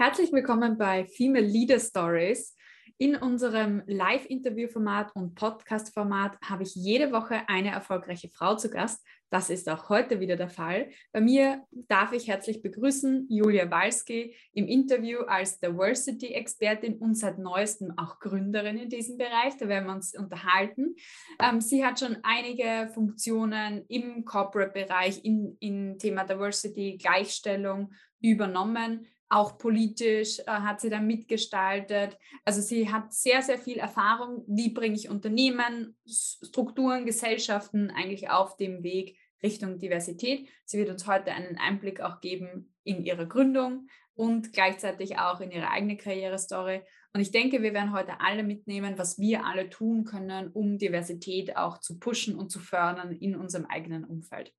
Herzlich 0.00 0.32
willkommen 0.32 0.78
bei 0.78 1.06
Female 1.06 1.44
Leader 1.44 1.80
Stories. 1.80 2.54
In 2.98 3.16
unserem 3.16 3.82
Live-Interview-Format 3.88 5.10
und 5.16 5.34
Podcast-Format 5.34 6.38
habe 6.40 6.62
ich 6.62 6.76
jede 6.76 7.10
Woche 7.10 7.40
eine 7.48 7.72
erfolgreiche 7.72 8.28
Frau 8.28 8.54
zu 8.54 8.70
Gast. 8.70 9.04
Das 9.28 9.50
ist 9.50 9.68
auch 9.68 9.88
heute 9.88 10.20
wieder 10.20 10.36
der 10.36 10.50
Fall. 10.50 10.90
Bei 11.10 11.20
mir 11.20 11.64
darf 11.72 12.12
ich 12.12 12.28
herzlich 12.28 12.62
begrüßen 12.62 13.26
Julia 13.28 13.68
Walski 13.72 14.36
im 14.52 14.68
Interview 14.68 15.22
als 15.22 15.58
Diversity-Expertin 15.58 16.98
und 16.98 17.16
seit 17.16 17.40
neuestem 17.40 17.92
auch 17.96 18.20
Gründerin 18.20 18.78
in 18.78 18.90
diesem 18.90 19.18
Bereich. 19.18 19.56
Da 19.58 19.66
werden 19.66 19.86
wir 19.88 19.94
uns 19.96 20.16
unterhalten. 20.16 20.94
Ähm, 21.42 21.60
sie 21.60 21.84
hat 21.84 21.98
schon 21.98 22.18
einige 22.22 22.88
Funktionen 22.94 23.84
im 23.88 24.24
Corporate-Bereich, 24.24 25.24
in, 25.24 25.56
in 25.58 25.98
Thema 25.98 26.22
Diversity, 26.22 26.98
Gleichstellung 26.98 27.90
übernommen 28.20 29.08
auch 29.28 29.58
politisch 29.58 30.38
äh, 30.40 30.44
hat 30.46 30.80
sie 30.80 30.90
da 30.90 31.00
mitgestaltet. 31.00 32.18
Also 32.44 32.60
sie 32.60 32.90
hat 32.90 33.12
sehr, 33.12 33.42
sehr 33.42 33.58
viel 33.58 33.78
Erfahrung, 33.78 34.44
wie 34.46 34.70
bringe 34.70 34.96
ich 34.96 35.10
Unternehmen, 35.10 35.96
Strukturen, 36.06 37.04
Gesellschaften 37.04 37.90
eigentlich 37.90 38.30
auf 38.30 38.56
dem 38.56 38.82
Weg 38.82 39.18
Richtung 39.42 39.78
Diversität. 39.78 40.48
Sie 40.64 40.78
wird 40.78 40.90
uns 40.90 41.06
heute 41.06 41.32
einen 41.32 41.58
Einblick 41.58 42.00
auch 42.00 42.20
geben 42.20 42.74
in 42.84 43.04
ihre 43.04 43.28
Gründung 43.28 43.88
und 44.14 44.52
gleichzeitig 44.52 45.18
auch 45.18 45.40
in 45.40 45.50
ihre 45.50 45.70
eigene 45.70 45.96
Karrierestory. 45.96 46.82
Und 47.14 47.20
ich 47.20 47.30
denke, 47.30 47.62
wir 47.62 47.72
werden 47.72 47.92
heute 47.92 48.20
alle 48.20 48.42
mitnehmen, 48.42 48.98
was 48.98 49.18
wir 49.18 49.44
alle 49.46 49.70
tun 49.70 50.04
können, 50.04 50.48
um 50.48 50.78
Diversität 50.78 51.56
auch 51.56 51.78
zu 51.78 51.98
pushen 51.98 52.34
und 52.34 52.50
zu 52.50 52.58
fördern 52.58 53.12
in 53.12 53.36
unserem 53.36 53.66
eigenen 53.66 54.04
Umfeld. 54.04 54.52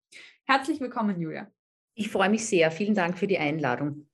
Herzlich 0.45 0.79
willkommen, 0.79 1.19
Julia. 1.19 1.51
Ich 1.93 2.09
freue 2.09 2.29
mich 2.29 2.45
sehr. 2.45 2.71
Vielen 2.71 2.95
Dank 2.95 3.17
für 3.17 3.27
die 3.27 3.37
Einladung. 3.37 4.08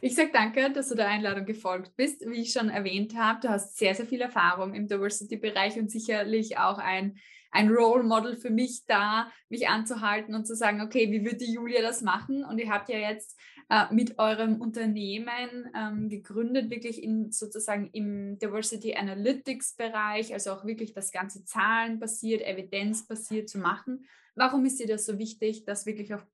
Ich 0.00 0.14
sage 0.14 0.30
danke, 0.32 0.70
dass 0.72 0.88
du 0.88 0.94
der 0.94 1.08
Einladung 1.08 1.44
gefolgt 1.44 1.94
bist. 1.96 2.26
Wie 2.26 2.40
ich 2.40 2.52
schon 2.52 2.70
erwähnt 2.70 3.14
habe, 3.16 3.40
du 3.40 3.48
hast 3.48 3.76
sehr, 3.76 3.94
sehr 3.94 4.06
viel 4.06 4.20
Erfahrung 4.20 4.74
im 4.74 4.88
Diversity-Bereich 4.88 5.78
und 5.78 5.90
sicherlich 5.90 6.58
auch 6.58 6.78
ein, 6.78 7.18
ein 7.50 7.68
Role 7.68 8.02
Model 8.02 8.36
für 8.36 8.50
mich 8.50 8.84
da, 8.86 9.30
mich 9.48 9.68
anzuhalten 9.68 10.34
und 10.34 10.46
zu 10.46 10.56
sagen, 10.56 10.80
okay, 10.80 11.10
wie 11.10 11.24
würde 11.24 11.44
Julia 11.44 11.82
das 11.82 12.02
machen? 12.02 12.44
Und 12.44 12.58
ihr 12.58 12.70
habt 12.70 12.88
ja 12.88 12.98
jetzt 12.98 13.38
äh, 13.68 13.92
mit 13.92 14.18
eurem 14.18 14.60
Unternehmen 14.60 15.70
ähm, 15.76 16.08
gegründet, 16.08 16.70
wirklich 16.70 17.02
in 17.02 17.30
sozusagen 17.30 17.90
im 17.92 18.38
Diversity 18.38 18.94
Analytics 18.94 19.76
Bereich, 19.76 20.32
also 20.32 20.52
auch 20.52 20.64
wirklich 20.64 20.92
das 20.92 21.12
ganze 21.12 21.44
zahlenbasiert, 21.44 22.42
evidenzbasiert 22.42 23.48
zu 23.48 23.58
machen. 23.58 24.06
Warum 24.34 24.64
ist 24.64 24.80
dir 24.80 24.86
das 24.86 25.04
so 25.04 25.18
wichtig, 25.18 25.64
das 25.64 25.86
wirklich 25.86 26.14
auf 26.14 26.26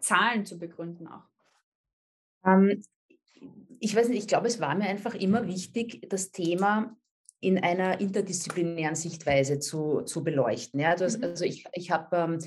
Zahlen 0.00 0.46
zu 0.46 0.58
begründen 0.58 1.06
auch? 1.08 1.33
Ähm, 2.44 2.82
ich 3.80 3.94
weiß 3.94 4.08
nicht, 4.08 4.18
ich 4.18 4.28
glaube, 4.28 4.46
es 4.46 4.60
war 4.60 4.74
mir 4.74 4.86
einfach 4.86 5.14
immer 5.14 5.46
wichtig, 5.46 6.06
das 6.08 6.30
Thema 6.30 6.96
in 7.40 7.58
einer 7.58 8.00
interdisziplinären 8.00 8.94
Sichtweise 8.94 9.58
zu, 9.58 10.02
zu 10.02 10.24
beleuchten. 10.24 10.80
Ja, 10.80 10.96
das, 10.96 11.18
mhm. 11.18 11.24
also 11.24 11.44
ich, 11.44 11.64
ich 11.72 11.90
habe 11.90 12.16
ähm, 12.16 12.38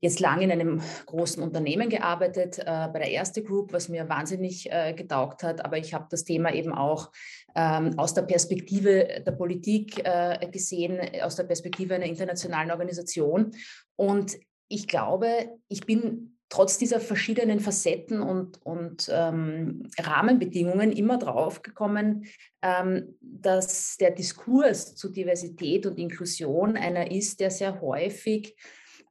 jetzt 0.00 0.18
lange 0.18 0.42
in 0.44 0.50
einem 0.50 0.82
großen 1.06 1.42
Unternehmen 1.42 1.88
gearbeitet, 1.88 2.58
äh, 2.58 2.64
bei 2.64 2.98
der 2.98 3.10
Erste 3.10 3.42
Group, 3.42 3.72
was 3.72 3.88
mir 3.88 4.08
wahnsinnig 4.08 4.70
äh, 4.70 4.92
getaugt 4.94 5.44
hat, 5.44 5.64
aber 5.64 5.78
ich 5.78 5.94
habe 5.94 6.08
das 6.10 6.24
Thema 6.24 6.52
eben 6.52 6.72
auch 6.72 7.12
ähm, 7.54 7.96
aus 7.98 8.12
der 8.12 8.22
Perspektive 8.22 9.22
der 9.24 9.32
Politik 9.32 10.04
äh, 10.04 10.48
gesehen, 10.50 10.98
aus 11.22 11.36
der 11.36 11.44
Perspektive 11.44 11.94
einer 11.94 12.06
internationalen 12.06 12.72
Organisation. 12.72 13.52
Und 13.94 14.36
ich 14.66 14.88
glaube, 14.88 15.28
ich 15.68 15.86
bin 15.86 16.31
trotz 16.52 16.76
dieser 16.76 17.00
verschiedenen 17.00 17.60
Facetten 17.60 18.20
und, 18.20 18.60
und 18.62 19.08
ähm, 19.10 19.88
Rahmenbedingungen 19.98 20.92
immer 20.92 21.16
drauf 21.16 21.62
gekommen, 21.62 22.26
ähm, 22.60 23.16
dass 23.22 23.96
der 23.96 24.10
Diskurs 24.10 24.94
zu 24.94 25.08
Diversität 25.08 25.86
und 25.86 25.98
Inklusion 25.98 26.76
einer 26.76 27.10
ist, 27.10 27.40
der 27.40 27.50
sehr 27.50 27.80
häufig 27.80 28.54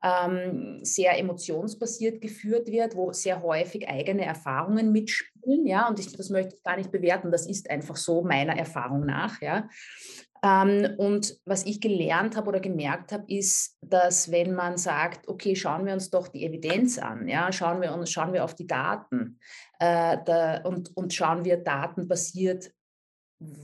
ähm, 0.03 0.81
sehr 0.84 1.18
emotionsbasiert 1.18 2.22
geführt 2.22 2.68
wird, 2.68 2.96
wo 2.96 3.12
sehr 3.12 3.41
häufig 3.41 3.90
eigene 3.90 4.23
Erfahrungen 4.23 4.91
mitspielen. 4.91 5.66
Ja, 5.66 5.88
und 5.88 6.00
ich, 6.00 6.16
das 6.16 6.29
möchte 6.29 6.56
ich 6.56 6.63
gar 6.63 6.78
nicht 6.78 6.91
bewerten, 6.91 7.31
das 7.31 7.47
ist 7.47 7.72
einfach 7.72 7.96
so 7.96 8.22
meiner 8.22 8.56
Erfahrung 8.56 9.03
nach. 9.03 9.41
Ja. 9.41 9.68
Ähm, 10.44 10.96
und 10.97 11.40
was 11.46 11.66
ich 11.66 11.79
gelernt 11.81 12.35
habe 12.35 12.50
oder 12.50 12.59
gemerkt 12.59 13.12
habe, 13.12 13.25
ist, 13.28 13.78
dass 13.81 14.31
wenn 14.31 14.53
man 14.53 14.78
sagt, 14.78 15.28
okay, 15.28 15.56
schauen 15.56 15.85
wir 15.85 15.94
uns 15.94 16.09
doch 16.09 16.28
die 16.28 16.46
Evidenz 16.46 16.97
an, 16.97 17.28
ja, 17.28 17.52
schauen 17.52 17.81
wir 17.81 17.94
uns, 17.94 18.12
schauen 18.12 18.34
wir 18.34 18.44
auf 18.44 18.56
die 18.56 18.68
Daten 18.68 19.40
äh, 19.79 20.18
da, 20.25 20.62
und, 20.63 20.96
und 20.97 21.13
schauen 21.13 21.46
wir 21.46 21.57
datenbasiert, 21.57 22.72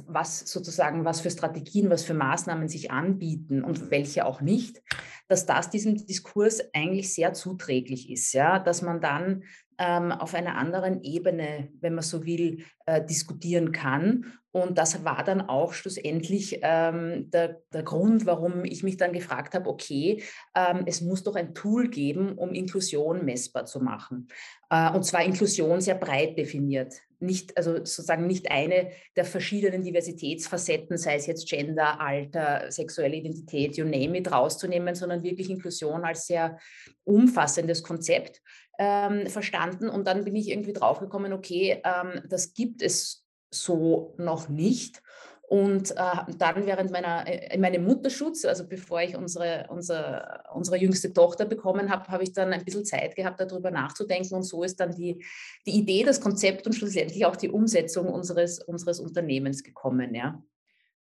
was 0.07 0.39
sozusagen, 0.39 1.05
was 1.05 1.21
für 1.21 1.29
Strategien, 1.29 1.89
was 1.89 2.03
für 2.03 2.15
Maßnahmen 2.15 2.67
sich 2.67 2.89
anbieten 2.89 3.63
und 3.63 3.91
welche 3.91 4.25
auch 4.25 4.41
nicht, 4.41 4.81
dass 5.27 5.45
das 5.45 5.69
diesem 5.69 6.05
Diskurs 6.05 6.61
eigentlich 6.73 7.13
sehr 7.13 7.33
zuträglich 7.33 8.09
ist, 8.09 8.33
ja, 8.33 8.57
dass 8.59 8.81
man 8.81 9.01
dann 9.01 9.43
ähm, 9.77 10.11
auf 10.11 10.33
einer 10.33 10.55
anderen 10.55 11.03
Ebene, 11.03 11.69
wenn 11.79 11.93
man 11.93 12.03
so 12.03 12.25
will, 12.25 12.63
äh, 12.85 13.03
diskutieren 13.03 13.71
kann. 13.71 14.25
Und 14.51 14.77
das 14.77 15.05
war 15.05 15.23
dann 15.23 15.41
auch 15.41 15.73
schlussendlich 15.73 16.59
ähm, 16.63 17.29
der, 17.29 17.61
der, 17.71 17.83
Grund, 17.83 18.25
warum 18.25 18.65
ich 18.65 18.81
mich 18.81 18.97
dann 18.97 19.13
gefragt 19.13 19.53
habe, 19.53 19.69
okay, 19.69 20.23
ähm, 20.55 20.83
es 20.87 21.01
muss 21.01 21.23
doch 21.23 21.35
ein 21.35 21.53
Tool 21.53 21.89
geben, 21.89 22.33
um 22.37 22.53
Inklusion 22.53 23.23
messbar 23.23 23.65
zu 23.65 23.79
machen. 23.79 24.29
Äh, 24.69 24.91
und 24.91 25.03
zwar 25.03 25.23
Inklusion 25.23 25.79
sehr 25.79 25.95
breit 25.95 26.37
definiert. 26.37 26.95
Nicht, 27.19 27.57
also 27.57 27.77
sozusagen 27.77 28.27
nicht 28.27 28.51
eine 28.51 28.91
der 29.15 29.25
verschiedenen 29.25 29.83
Diversitätsfacetten, 29.83 30.97
sei 30.97 31.15
es 31.15 31.25
jetzt 31.25 31.47
Gender, 31.47 31.99
Alter, 31.99 32.71
sexuelle 32.71 33.15
Identität, 33.15 33.75
you 33.77 33.85
name 33.85 34.17
it, 34.17 34.31
rauszunehmen, 34.31 34.93
sondern 34.93 35.23
wirklich 35.23 35.49
Inklusion 35.49 36.03
als 36.03 36.27
sehr 36.27 36.59
umfassendes 37.03 37.81
Konzept 37.81 38.41
ähm, 38.77 39.27
verstanden. 39.27 39.89
Und 39.89 40.05
dann 40.05 40.23
bin 40.23 40.35
ich 40.35 40.49
irgendwie 40.49 40.73
draufgekommen, 40.73 41.33
okay, 41.33 41.81
ähm, 41.83 42.21
das 42.29 42.53
gibt 42.53 42.81
es 42.81 43.25
so 43.49 44.13
noch 44.17 44.49
nicht. 44.49 45.01
Und 45.49 45.91
äh, 45.91 46.33
dann 46.37 46.65
während 46.65 46.91
meiner, 46.91 47.25
äh, 47.25 47.53
in 47.55 47.61
meinem 47.61 47.85
Mutterschutz, 47.85 48.43
also 48.43 48.67
bevor 48.67 49.01
ich 49.01 49.15
unsere, 49.15 49.65
unsere, 49.69 50.43
unsere 50.53 50.77
jüngste 50.77 51.13
Tochter 51.13 51.45
bekommen 51.45 51.89
habe, 51.89 52.05
habe 52.09 52.23
ich 52.23 52.33
dann 52.33 52.51
ein 52.51 52.65
bisschen 52.65 52.83
Zeit 52.83 53.15
gehabt, 53.15 53.39
darüber 53.39 53.71
nachzudenken. 53.71 54.35
Und 54.35 54.43
so 54.43 54.63
ist 54.63 54.77
dann 54.81 54.91
die, 54.91 55.23
die 55.65 55.77
Idee, 55.77 56.03
das 56.03 56.19
Konzept 56.19 56.67
und 56.67 56.73
schlussendlich 56.73 57.25
auch 57.25 57.37
die 57.37 57.47
Umsetzung 57.47 58.07
unseres, 58.07 58.59
unseres 58.59 58.99
Unternehmens 58.99 59.63
gekommen. 59.63 60.13
Ja. 60.13 60.43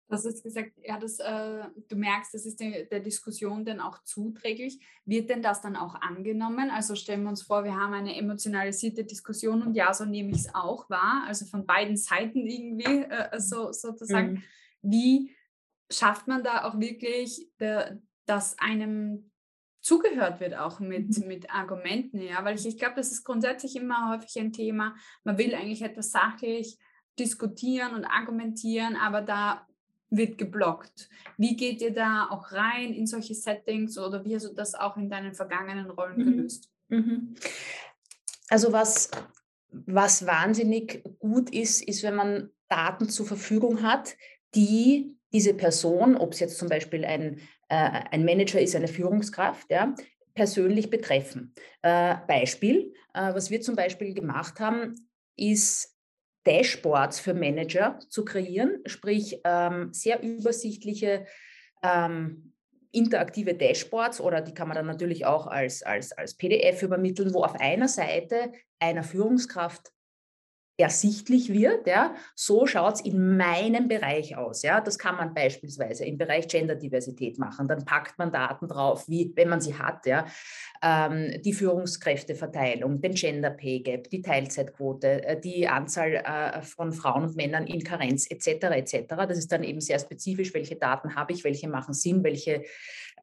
Du 0.07 0.13
hast 0.13 0.25
jetzt 0.25 0.43
gesagt, 0.43 0.71
ja, 0.83 0.97
das, 0.97 1.19
äh, 1.19 1.65
du 1.89 1.95
merkst, 1.97 2.33
das 2.33 2.45
ist 2.45 2.59
der, 2.61 2.85
der 2.85 3.01
Diskussion 3.01 3.65
dann 3.65 3.81
auch 3.81 4.03
zuträglich. 4.03 4.79
Wird 5.05 5.29
denn 5.29 5.41
das 5.41 5.61
dann 5.61 5.75
auch 5.75 5.95
angenommen? 5.95 6.69
Also 6.69 6.95
stellen 6.95 7.23
wir 7.23 7.29
uns 7.29 7.41
vor, 7.41 7.65
wir 7.65 7.75
haben 7.75 7.93
eine 7.93 8.15
emotionalisierte 8.15 9.03
Diskussion 9.03 9.61
und 9.61 9.73
ja, 9.73 9.93
so 9.93 10.05
nehme 10.05 10.31
ich 10.31 10.37
es 10.37 10.55
auch 10.55 10.89
wahr, 10.89 11.25
also 11.27 11.45
von 11.45 11.65
beiden 11.65 11.97
Seiten 11.97 12.47
irgendwie 12.47 13.03
äh, 13.03 13.39
so, 13.39 13.73
sozusagen. 13.73 14.33
Mhm. 14.33 14.43
Wie 14.81 15.35
schafft 15.91 16.27
man 16.27 16.43
da 16.43 16.63
auch 16.63 16.79
wirklich, 16.79 17.49
der, 17.59 17.99
dass 18.25 18.57
einem 18.59 19.31
zugehört 19.81 20.39
wird 20.39 20.55
auch 20.55 20.79
mit, 20.79 21.17
mhm. 21.17 21.27
mit 21.27 21.49
Argumenten, 21.49 22.21
ja, 22.21 22.43
weil 22.45 22.55
ich, 22.55 22.65
ich 22.65 22.77
glaube, 22.77 22.95
das 22.95 23.11
ist 23.11 23.25
grundsätzlich 23.25 23.75
immer 23.75 24.09
häufig 24.11 24.39
ein 24.39 24.53
Thema. 24.53 24.95
Man 25.25 25.37
will 25.37 25.53
eigentlich 25.53 25.81
etwas 25.81 26.11
sachlich 26.11 26.77
diskutieren 27.19 27.93
und 27.93 28.05
argumentieren, 28.05 28.95
aber 28.95 29.21
da 29.21 29.66
wird 30.09 30.37
geblockt. 30.37 31.09
Wie 31.37 31.55
geht 31.55 31.81
ihr 31.81 31.93
da 31.93 32.27
auch 32.29 32.51
rein 32.51 32.93
in 32.93 33.05
solche 33.07 33.35
Settings 33.35 33.97
oder 33.97 34.23
wie 34.23 34.35
hast 34.35 34.45
du 34.45 34.53
das 34.53 34.75
auch 34.75 34.97
in 34.97 35.09
deinen 35.09 35.33
vergangenen 35.33 35.89
Rollen 35.89 36.17
mhm. 36.17 36.25
gelöst? 36.25 36.69
Mhm. 36.89 37.35
Also 38.49 38.71
was, 38.71 39.11
was 39.69 40.25
wahnsinnig 40.25 41.03
gut 41.19 41.53
ist, 41.53 41.83
ist, 41.83 42.03
wenn 42.03 42.15
man 42.15 42.49
Daten 42.69 43.09
zur 43.09 43.25
Verfügung 43.25 43.81
hat, 43.81 44.15
die 44.55 45.17
diese 45.33 45.53
Person, 45.53 46.15
ob 46.15 46.33
es 46.33 46.39
jetzt 46.39 46.57
zum 46.57 46.69
Beispiel 46.69 47.03
ein, 47.03 47.39
äh, 47.67 48.01
ein 48.11 48.23
Manager 48.23 48.61
ist, 48.61 48.75
eine 48.75 48.87
Führungskraft, 48.87 49.69
ja, 49.69 49.93
persönlich 50.33 50.89
betreffen. 50.89 51.53
Äh, 51.81 52.15
Beispiel, 52.27 52.93
äh, 53.13 53.33
was 53.33 53.49
wir 53.49 53.59
zum 53.61 53.75
Beispiel 53.75 54.13
gemacht 54.13 54.59
haben, 54.59 54.95
ist 55.35 55.96
Dashboards 56.47 57.19
für 57.19 57.33
Manager 57.33 57.99
zu 58.07 58.23
kreieren, 58.23 58.79
sprich 58.85 59.41
ähm, 59.43 59.89
sehr 59.91 60.23
übersichtliche 60.23 61.25
ähm, 61.83 62.53
interaktive 62.91 63.53
Dashboards 63.53 64.21
oder 64.21 64.41
die 64.41 64.53
kann 64.53 64.69
man 64.69 64.75
dann 64.75 64.85
natürlich 64.85 65.25
auch 65.25 65.45
als, 65.47 65.83
als, 65.83 66.13
als 66.13 66.35
PDF 66.35 66.81
übermitteln, 66.81 67.33
wo 67.33 67.43
auf 67.43 67.59
einer 67.59 67.89
Seite 67.89 68.53
einer 68.79 69.03
Führungskraft 69.03 69.91
ersichtlich 70.77 71.51
wird, 71.51 71.87
ja, 71.87 72.15
so 72.35 72.67
schaut 72.67 72.95
es 72.95 73.01
in 73.01 73.35
meinem 73.35 73.87
Bereich 73.87 74.37
aus. 74.37 74.61
Ja. 74.61 74.79
Das 74.79 74.99
kann 74.99 75.15
man 75.15 75.33
beispielsweise 75.33 76.05
im 76.05 76.17
Bereich 76.17 76.47
Genderdiversität 76.47 77.39
machen. 77.39 77.67
Dann 77.67 77.83
packt 77.83 78.19
man 78.19 78.31
Daten 78.31 78.67
drauf, 78.67 79.09
wie, 79.09 79.31
wenn 79.35 79.49
man 79.49 79.59
sie 79.59 79.77
hat, 79.77 80.05
ja, 80.05 80.27
ähm, 80.83 81.41
die 81.41 81.53
Führungskräfteverteilung, 81.53 83.01
den 83.01 83.15
Gender 83.15 83.49
Pay 83.49 83.79
Gap, 83.79 84.09
die 84.09 84.21
Teilzeitquote, 84.21 85.23
äh, 85.23 85.41
die 85.41 85.67
Anzahl 85.67 86.13
äh, 86.13 86.61
von 86.61 86.93
Frauen 86.93 87.23
und 87.23 87.35
Männern 87.35 87.65
in 87.65 87.83
Karenz 87.83 88.29
etc. 88.29 88.65
etc. 88.65 89.15
Das 89.27 89.37
ist 89.39 89.51
dann 89.51 89.63
eben 89.63 89.81
sehr 89.81 89.97
spezifisch, 89.97 90.53
welche 90.53 90.75
Daten 90.75 91.15
habe 91.15 91.33
ich, 91.33 91.43
welche 91.43 91.67
machen 91.67 91.95
Sinn, 91.95 92.23
welche 92.23 92.63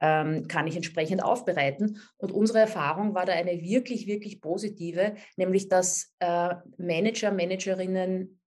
ähm, 0.01 0.49
kann 0.49 0.67
ich 0.67 0.77
entsprechend 0.77 1.23
aufbereiten. 1.23 2.01
Und 2.17 2.33
unsere 2.33 2.61
Erfahrung 2.61 3.15
war 3.15 3.27
da 3.27 3.33
eine 3.33 3.61
wirklich, 3.63 4.07
wirklich 4.07 4.41
positive, 4.41 5.15
nämlich 5.37 5.69
dass 5.69 6.15
äh, 6.19 6.55
Manager, 6.77 7.33
Managerinnen 7.33 8.41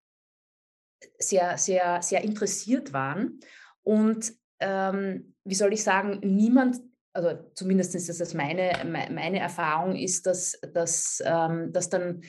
sehr, 1.19 1.57
sehr, 1.57 2.01
sehr 2.01 2.23
interessiert 2.23 2.91
waren 2.91 3.39
und 3.83 4.33
ähm, 4.59 5.33
wie 5.45 5.55
soll 5.55 5.71
ich 5.71 5.83
sagen, 5.83 6.19
niemand, 6.21 6.81
also 7.13 7.39
zumindest 7.53 7.95
ist 7.95 8.09
das 8.19 8.33
meine, 8.33 8.71
meine 8.85 9.39
Erfahrung, 9.39 9.95
ist, 9.95 10.25
dass, 10.25 10.59
dass, 10.73 11.23
ähm, 11.25 11.71
dass 11.71 11.89
dann 11.89 12.21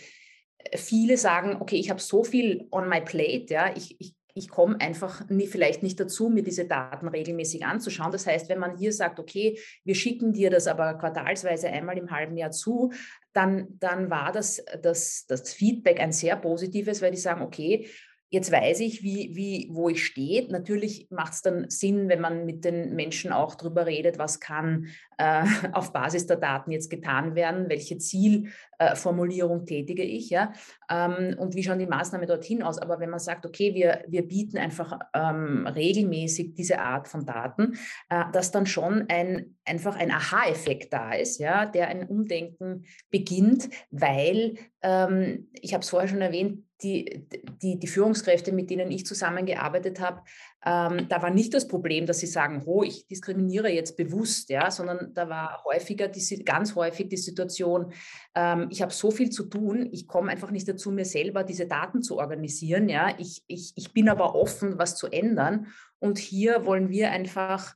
viele 0.76 1.16
sagen, 1.16 1.56
okay, 1.60 1.76
ich 1.76 1.90
habe 1.90 2.00
so 2.00 2.22
viel 2.22 2.68
on 2.70 2.88
my 2.88 3.00
plate, 3.00 3.52
ja, 3.52 3.74
ich, 3.74 4.00
ich 4.00 4.14
ich 4.38 4.48
komme 4.48 4.80
einfach 4.80 5.28
nie, 5.28 5.46
vielleicht 5.46 5.82
nicht 5.82 5.98
dazu, 6.00 6.28
mir 6.28 6.42
diese 6.42 6.64
Daten 6.64 7.08
regelmäßig 7.08 7.66
anzuschauen. 7.66 8.12
Das 8.12 8.26
heißt, 8.26 8.48
wenn 8.48 8.58
man 8.58 8.76
hier 8.76 8.92
sagt, 8.92 9.18
okay, 9.18 9.58
wir 9.84 9.94
schicken 9.94 10.32
dir 10.32 10.50
das 10.50 10.66
aber 10.66 10.94
quartalsweise 10.94 11.68
einmal 11.68 11.98
im 11.98 12.10
halben 12.10 12.36
Jahr 12.36 12.52
zu, 12.52 12.92
dann, 13.32 13.68
dann 13.78 14.10
war 14.10 14.32
das, 14.32 14.64
das, 14.82 15.26
das 15.26 15.52
Feedback 15.52 16.00
ein 16.00 16.12
sehr 16.12 16.36
positives, 16.36 17.02
weil 17.02 17.10
die 17.10 17.18
sagen, 17.18 17.42
okay, 17.42 17.88
Jetzt 18.30 18.52
weiß 18.52 18.80
ich, 18.80 19.02
wie, 19.02 19.30
wie, 19.34 19.68
wo 19.72 19.88
ich 19.88 20.04
stehe. 20.04 20.50
Natürlich 20.50 21.08
macht 21.10 21.32
es 21.32 21.42
dann 21.42 21.70
Sinn, 21.70 22.10
wenn 22.10 22.20
man 22.20 22.44
mit 22.44 22.62
den 22.62 22.94
Menschen 22.94 23.32
auch 23.32 23.54
darüber 23.54 23.86
redet, 23.86 24.18
was 24.18 24.38
kann 24.38 24.88
äh, 25.16 25.44
auf 25.72 25.94
Basis 25.94 26.26
der 26.26 26.36
Daten 26.36 26.70
jetzt 26.70 26.90
getan 26.90 27.34
werden, 27.34 27.70
welche 27.70 27.96
Zielformulierung 27.96 29.62
äh, 29.62 29.64
tätige 29.64 30.02
ich, 30.02 30.28
ja, 30.28 30.52
ähm, 30.90 31.36
und 31.38 31.54
wie 31.54 31.62
schauen 31.62 31.78
die 31.78 31.86
Maßnahmen 31.86 32.28
dorthin 32.28 32.62
aus. 32.62 32.78
Aber 32.78 33.00
wenn 33.00 33.10
man 33.10 33.18
sagt, 33.18 33.46
okay, 33.46 33.74
wir, 33.74 34.04
wir 34.08 34.28
bieten 34.28 34.58
einfach 34.58 34.98
ähm, 35.14 35.66
regelmäßig 35.66 36.54
diese 36.54 36.80
Art 36.80 37.08
von 37.08 37.24
Daten, 37.24 37.78
äh, 38.10 38.24
dass 38.32 38.50
dann 38.50 38.66
schon 38.66 39.06
ein, 39.08 39.56
einfach 39.64 39.96
ein 39.96 40.10
Aha-Effekt 40.10 40.92
da 40.92 41.12
ist, 41.12 41.38
ja, 41.38 41.64
der 41.64 41.88
ein 41.88 42.06
Umdenken 42.06 42.84
beginnt, 43.10 43.70
weil, 43.90 44.56
ähm, 44.82 45.48
ich 45.54 45.72
habe 45.72 45.82
es 45.82 45.88
vorher 45.88 46.08
schon 46.08 46.20
erwähnt, 46.20 46.67
die, 46.82 47.26
die, 47.62 47.78
die 47.78 47.86
Führungskräfte, 47.86 48.52
mit 48.52 48.70
denen 48.70 48.90
ich 48.90 49.04
zusammengearbeitet 49.04 50.00
habe, 50.00 50.22
ähm, 50.64 51.08
da 51.08 51.22
war 51.22 51.30
nicht 51.30 51.54
das 51.54 51.68
Problem, 51.68 52.06
dass 52.06 52.20
sie 52.20 52.26
sagen, 52.26 52.62
oh, 52.66 52.82
ich 52.82 53.06
diskriminiere 53.06 53.68
jetzt 53.68 53.96
bewusst, 53.96 54.50
ja, 54.50 54.70
sondern 54.70 55.12
da 55.14 55.28
war 55.28 55.64
häufiger, 55.64 56.08
die, 56.08 56.44
ganz 56.44 56.74
häufig 56.74 57.08
die 57.08 57.16
Situation, 57.16 57.92
ähm, 58.34 58.68
ich 58.70 58.82
habe 58.82 58.92
so 58.92 59.10
viel 59.10 59.30
zu 59.30 59.44
tun, 59.44 59.88
ich 59.92 60.06
komme 60.06 60.30
einfach 60.30 60.50
nicht 60.50 60.68
dazu, 60.68 60.90
mir 60.90 61.04
selber 61.04 61.44
diese 61.44 61.66
Daten 61.66 62.02
zu 62.02 62.18
organisieren, 62.18 62.88
ja, 62.88 63.14
ich, 63.18 63.42
ich, 63.46 63.72
ich 63.76 63.92
bin 63.92 64.08
aber 64.08 64.34
offen, 64.34 64.78
was 64.78 64.96
zu 64.96 65.08
ändern. 65.08 65.66
Und 66.00 66.18
hier 66.18 66.64
wollen 66.64 66.90
wir 66.90 67.10
einfach 67.10 67.74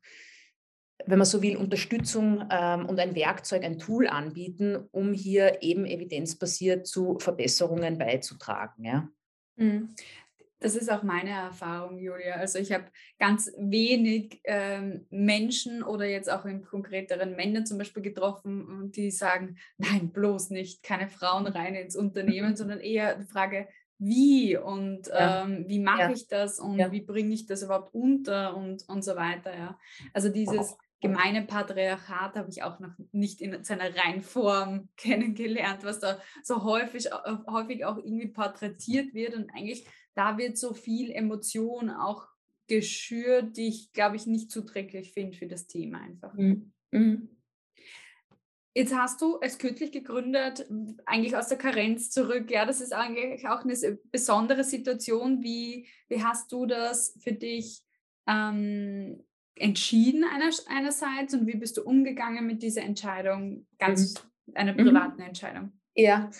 wenn 1.06 1.19
man 1.19 1.26
so 1.26 1.43
will, 1.43 1.56
Unterstützung 1.56 2.44
ähm, 2.50 2.87
und 2.87 2.99
ein 2.99 3.14
Werkzeug, 3.14 3.64
ein 3.64 3.78
Tool 3.78 4.06
anbieten, 4.06 4.88
um 4.93 5.12
hier 5.12 5.62
eben 5.62 5.84
evidenzbasiert 5.84 6.87
zu 6.87 7.19
Verbesserungen 7.19 7.99
beizutragen. 7.99 8.84
Ja. 8.84 9.08
Mhm. 9.56 9.94
Das 10.62 10.76
ist 10.76 10.93
auch 10.93 11.02
meine 11.02 11.31
Erfahrung, 11.31 11.99
Julia. 11.99 12.37
Also 12.37 12.60
ich 12.60 12.70
habe 12.70 12.84
ganz 13.19 13.50
wenig 13.58 14.40
ähm, 14.44 15.06
Menschen 15.10 15.82
oder 15.82 16.06
jetzt 16.06 16.31
auch 16.31 16.44
im 16.44 16.62
konkreteren 16.62 17.34
Männer 17.34 17.64
zum 17.64 17.78
Beispiel 17.78 18.02
getroffen, 18.02 18.93
die 18.93 19.10
sagen, 19.10 19.56
nein, 19.76 20.12
bloß 20.12 20.50
nicht, 20.50 20.84
keine 20.84 21.08
Frauen 21.08 21.49
rein 21.49 21.75
ins 21.75 21.96
Unternehmen, 21.96 22.54
sondern 22.54 22.78
eher 22.78 23.16
die 23.16 23.26
Frage, 23.26 23.66
wie 23.99 24.56
und 24.56 25.08
ja. 25.08 25.44
ähm, 25.44 25.64
wie 25.69 25.78
mache 25.78 26.02
ja. 26.02 26.10
ich 26.10 26.28
das 26.28 26.58
und 26.58 26.78
ja. 26.78 26.90
wie 26.90 27.02
bringe 27.02 27.34
ich 27.34 27.46
das 27.46 27.62
überhaupt 27.62 27.94
unter 27.94 28.56
und, 28.56 28.88
und 28.88 29.02
so 29.02 29.16
weiter. 29.16 29.56
Ja. 29.56 29.78
Also 30.12 30.28
dieses 30.28 30.76
gemeine 31.02 31.43
Patriarchat 31.43 32.37
habe 32.37 32.49
ich 32.49 32.62
auch 32.62 32.81
noch 32.81 32.93
nicht 33.10 33.43
in 33.43 33.62
seiner 33.64 33.94
Reinform 33.94 34.88
kennengelernt, 34.96 35.84
was 35.84 36.00
da 36.00 36.19
so 36.43 36.64
häufig, 36.64 37.06
äh, 37.06 37.37
häufig 37.50 37.84
auch 37.84 37.99
irgendwie 37.99 38.28
porträtiert 38.28 39.12
wird. 39.12 39.34
Und 39.34 39.50
eigentlich, 39.50 39.87
da 40.14 40.38
wird 40.38 40.56
so 40.56 40.72
viel 40.72 41.10
Emotion 41.10 41.90
auch 41.90 42.26
geschürt, 42.69 43.56
die 43.56 43.69
ich, 43.69 43.93
glaube 43.93 44.16
ich, 44.16 44.26
nicht 44.26 44.50
zuträglich 44.50 45.12
finde 45.12 45.37
für 45.37 45.49
das 45.49 45.66
Thema 45.66 46.00
einfach. 46.00 46.32
Mhm. 46.34 46.72
Mhm. 46.93 47.28
Jetzt 48.75 48.94
hast 48.94 49.20
du 49.20 49.38
es 49.43 49.58
kürzlich 49.58 49.93
gegründet, 49.93 50.66
eigentlich 51.04 51.37
aus 51.37 51.49
der 51.49 51.58
Karenz 51.58 52.10
zurück. 52.10 52.50
Ja, 52.50 52.64
das 52.64 52.81
ist 52.81 52.94
eigentlich 52.94 53.46
auch 53.46 53.64
eine 53.64 53.99
besondere 54.10 54.64
Situation. 54.64 55.43
Wie, 55.43 55.88
wie 56.08 56.25
hast 56.25 56.50
du 56.52 56.64
das 56.64 57.19
für 57.22 57.32
dich 57.32 57.82
ähm, 58.26 59.22
entschieden 59.56 60.25
einerseits 60.25 61.34
und 61.34 61.46
wie 61.46 61.56
bist 61.56 61.76
du 61.76 61.82
umgegangen 61.82 62.46
mit 62.46 62.62
dieser 62.62 62.82
Entscheidung, 62.82 63.66
ganz 63.78 64.14
mhm. 64.46 64.54
einer 64.54 64.75
privaten 64.75 65.20
mhm. 65.20 65.28
Entscheidung? 65.28 65.72
Ja, 65.94 66.31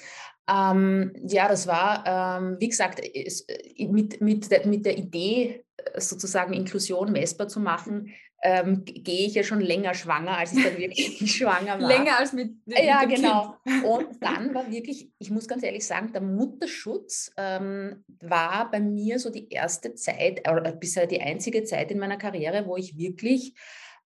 ähm, 0.49 1.13
ja, 1.27 1.49
das 1.49 1.67
war, 1.67 2.05
ähm, 2.07 2.57
wie 2.59 2.69
gesagt, 2.69 2.99
ist, 3.01 3.49
äh, 3.49 3.87
mit, 3.87 4.21
mit, 4.21 4.51
der, 4.51 4.67
mit 4.67 4.85
der 4.85 4.99
Idee, 4.99 5.65
sozusagen 5.97 6.53
Inklusion 6.53 7.13
messbar 7.13 7.49
zu 7.49 7.61
machen, 7.61 8.13
ähm, 8.45 8.85
gehe 8.85 9.27
ich 9.27 9.35
ja 9.35 9.45
schon 9.45 9.61
länger 9.61 9.95
schwanger, 9.95 10.37
als 10.37 10.53
ich 10.53 10.65
dann 10.65 10.77
wirklich 10.77 11.33
schwanger 11.37 11.81
war. 11.81 11.89
Länger 11.89 12.19
als 12.19 12.33
mit, 12.33 12.67
mit 12.67 12.79
Ja, 12.81 13.05
genau. 13.05 13.57
Kind. 13.65 13.85
Und 13.85 14.23
dann 14.23 14.53
war 14.53 14.69
wirklich, 14.71 15.13
ich 15.19 15.31
muss 15.31 15.47
ganz 15.47 15.63
ehrlich 15.63 15.87
sagen, 15.87 16.13
der 16.13 16.23
Mutterschutz 16.23 17.33
ähm, 17.37 18.05
war 18.21 18.69
bei 18.71 18.81
mir 18.81 19.21
so 19.21 19.31
die 19.31 19.49
erste 19.49 19.95
Zeit, 19.95 20.49
oder 20.49 20.73
bisher 20.73 21.07
die 21.07 21.21
einzige 21.21 21.63
Zeit 21.63 21.93
in 21.93 22.01
meiner 22.01 22.17
Karriere, 22.17 22.67
wo 22.67 22.77
ich 22.77 22.99
wirklich 22.99 23.55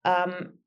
ähm, 0.04 0.58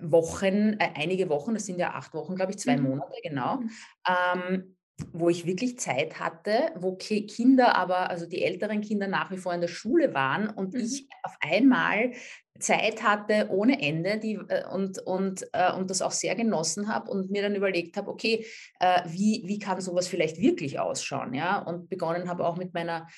Wochen, 0.00 0.76
äh, 0.78 0.90
einige 0.94 1.28
Wochen, 1.28 1.52
das 1.52 1.66
sind 1.66 1.78
ja 1.78 1.92
acht 1.92 2.14
Wochen, 2.14 2.34
glaube 2.34 2.52
ich, 2.52 2.58
zwei 2.58 2.78
mhm. 2.78 2.90
Monate 2.90 3.20
genau, 3.22 3.56
mhm. 3.56 3.70
ähm, 4.08 4.76
wo 5.12 5.28
ich 5.28 5.46
wirklich 5.46 5.78
Zeit 5.78 6.18
hatte, 6.18 6.72
wo 6.76 6.96
Kinder 6.96 7.76
aber, 7.76 8.10
also 8.10 8.26
die 8.26 8.42
älteren 8.42 8.80
Kinder 8.80 9.08
nach 9.08 9.30
wie 9.30 9.36
vor 9.36 9.54
in 9.54 9.60
der 9.60 9.68
Schule 9.68 10.14
waren 10.14 10.48
und 10.48 10.74
mhm. 10.74 10.80
ich 10.80 11.06
auf 11.22 11.36
einmal 11.40 12.12
Zeit 12.58 13.02
hatte 13.02 13.48
ohne 13.50 13.80
Ende 13.80 14.18
die, 14.18 14.34
äh, 14.48 14.66
und, 14.68 14.98
und, 14.98 15.46
äh, 15.52 15.72
und 15.72 15.90
das 15.90 16.02
auch 16.02 16.10
sehr 16.10 16.34
genossen 16.34 16.92
habe 16.92 17.10
und 17.10 17.30
mir 17.30 17.42
dann 17.42 17.54
überlegt 17.54 17.96
habe, 17.96 18.10
okay, 18.10 18.46
äh, 18.78 19.00
wie, 19.06 19.42
wie 19.46 19.58
kann 19.58 19.80
sowas 19.80 20.08
vielleicht 20.08 20.38
wirklich 20.40 20.78
ausschauen? 20.78 21.34
Ja? 21.34 21.58
Und 21.58 21.88
begonnen 21.88 22.28
habe 22.28 22.46
auch 22.46 22.56
mit 22.56 22.74
meiner 22.74 23.08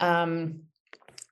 ähm, 0.00 0.69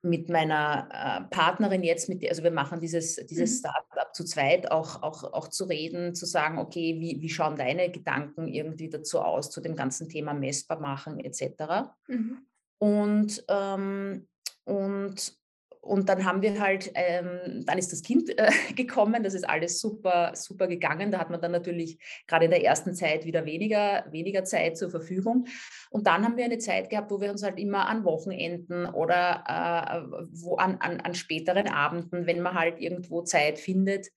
mit 0.02 0.28
meiner 0.28 0.88
äh, 0.92 1.34
Partnerin 1.34 1.82
jetzt, 1.82 2.08
mit 2.08 2.22
der, 2.22 2.30
also 2.30 2.44
wir 2.44 2.50
machen 2.50 2.80
dieses, 2.80 3.16
dieses 3.16 3.56
mhm. 3.56 3.58
Startup 3.58 4.14
zu 4.14 4.24
zweit, 4.24 4.70
auch, 4.70 5.02
auch, 5.02 5.24
auch 5.32 5.48
zu 5.48 5.64
reden, 5.64 6.14
zu 6.14 6.24
sagen, 6.24 6.58
okay, 6.58 7.00
wie, 7.00 7.20
wie 7.20 7.28
schauen 7.28 7.56
deine 7.56 7.90
Gedanken 7.90 8.46
irgendwie 8.46 8.88
dazu 8.88 9.20
aus, 9.20 9.50
zu 9.50 9.60
dem 9.60 9.74
ganzen 9.74 10.08
Thema 10.08 10.34
messbar 10.34 10.80
machen 10.80 11.18
etc. 11.18 11.90
Mhm. 12.06 12.46
Und, 12.78 13.44
ähm, 13.48 14.28
und 14.64 15.38
und 15.80 16.08
dann 16.08 16.24
haben 16.24 16.42
wir 16.42 16.60
halt, 16.60 16.90
ähm, 16.94 17.64
dann 17.64 17.78
ist 17.78 17.92
das 17.92 18.02
Kind 18.02 18.30
äh, 18.38 18.50
gekommen, 18.76 19.22
das 19.22 19.34
ist 19.34 19.48
alles 19.48 19.80
super, 19.80 20.32
super 20.34 20.66
gegangen. 20.66 21.10
Da 21.10 21.18
hat 21.18 21.30
man 21.30 21.40
dann 21.40 21.52
natürlich 21.52 21.98
gerade 22.26 22.46
in 22.46 22.50
der 22.50 22.64
ersten 22.64 22.94
Zeit 22.94 23.24
wieder 23.24 23.44
weniger, 23.46 24.04
weniger 24.10 24.44
Zeit 24.44 24.76
zur 24.76 24.90
Verfügung. 24.90 25.46
Und 25.90 26.06
dann 26.06 26.24
haben 26.24 26.36
wir 26.36 26.44
eine 26.44 26.58
Zeit 26.58 26.90
gehabt, 26.90 27.10
wo 27.10 27.20
wir 27.20 27.30
uns 27.30 27.42
halt 27.42 27.58
immer 27.58 27.88
an 27.88 28.04
Wochenenden 28.04 28.86
oder 28.86 29.44
äh, 29.46 30.18
wo 30.32 30.56
an, 30.56 30.76
an, 30.80 31.00
an 31.00 31.14
späteren 31.14 31.68
Abenden, 31.68 32.26
wenn 32.26 32.40
man 32.40 32.54
halt 32.54 32.80
irgendwo 32.80 33.22
Zeit 33.22 33.58
findet, 33.58 34.08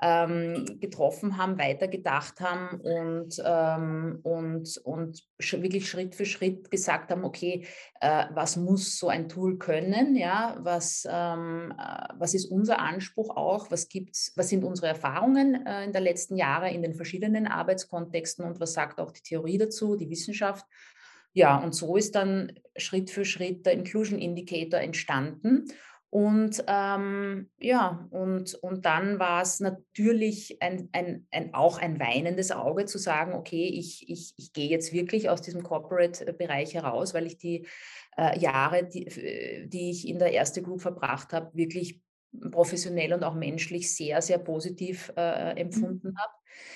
ähm, 0.00 0.78
getroffen 0.80 1.36
haben, 1.36 1.58
weitergedacht 1.58 2.40
haben 2.40 2.80
und, 2.80 3.42
ähm, 3.44 4.20
und, 4.22 4.78
und 4.84 5.24
wirklich 5.38 5.88
Schritt 5.88 6.14
für 6.14 6.24
Schritt 6.24 6.70
gesagt 6.70 7.10
haben, 7.10 7.24
okay, 7.24 7.66
äh, 8.00 8.26
was 8.32 8.56
muss 8.56 8.98
so 8.98 9.08
ein 9.08 9.28
Tool 9.28 9.58
können, 9.58 10.14
ja, 10.14 10.56
was, 10.60 11.06
ähm, 11.10 11.74
äh, 11.76 12.08
was 12.16 12.34
ist 12.34 12.46
unser 12.46 12.78
Anspruch 12.78 13.36
auch, 13.36 13.70
was 13.70 13.88
gibt's, 13.88 14.32
was 14.36 14.48
sind 14.48 14.62
unsere 14.62 14.88
Erfahrungen 14.88 15.66
äh, 15.66 15.84
in 15.84 15.92
der 15.92 16.02
letzten 16.02 16.36
Jahre 16.36 16.70
in 16.70 16.82
den 16.82 16.94
verschiedenen 16.94 17.48
Arbeitskontexten 17.48 18.44
und 18.44 18.60
was 18.60 18.74
sagt 18.74 19.00
auch 19.00 19.10
die 19.10 19.22
Theorie 19.22 19.58
dazu, 19.58 19.96
die 19.96 20.10
Wissenschaft. 20.10 20.64
Ja, 21.34 21.58
und 21.58 21.74
so 21.74 21.96
ist 21.96 22.14
dann 22.14 22.58
Schritt 22.76 23.10
für 23.10 23.24
Schritt 23.24 23.66
der 23.66 23.74
Inclusion 23.74 24.18
Indicator 24.18 24.80
entstanden. 24.80 25.66
Und 26.10 26.64
ähm, 26.66 27.50
ja, 27.58 28.08
und, 28.10 28.54
und 28.54 28.86
dann 28.86 29.18
war 29.18 29.42
es 29.42 29.60
natürlich 29.60 30.56
ein, 30.62 30.88
ein, 30.92 31.26
ein, 31.30 31.52
auch 31.52 31.78
ein 31.78 32.00
weinendes 32.00 32.50
Auge 32.50 32.86
zu 32.86 32.96
sagen, 32.96 33.34
okay, 33.34 33.68
ich, 33.68 34.08
ich, 34.08 34.32
ich 34.38 34.54
gehe 34.54 34.70
jetzt 34.70 34.94
wirklich 34.94 35.28
aus 35.28 35.42
diesem 35.42 35.62
Corporate-Bereich 35.62 36.74
heraus, 36.74 37.12
weil 37.12 37.26
ich 37.26 37.36
die 37.36 37.66
äh, 38.16 38.38
Jahre, 38.38 38.84
die, 38.84 39.68
die 39.68 39.90
ich 39.90 40.08
in 40.08 40.18
der 40.18 40.32
erste 40.32 40.62
Group 40.62 40.80
verbracht 40.80 41.34
habe, 41.34 41.54
wirklich 41.54 42.00
professionell 42.50 43.12
und 43.12 43.22
auch 43.22 43.34
menschlich 43.34 43.94
sehr, 43.94 44.22
sehr 44.22 44.38
positiv 44.38 45.12
äh, 45.14 45.52
mhm. 45.52 45.58
empfunden 45.58 46.14
habe. 46.18 46.32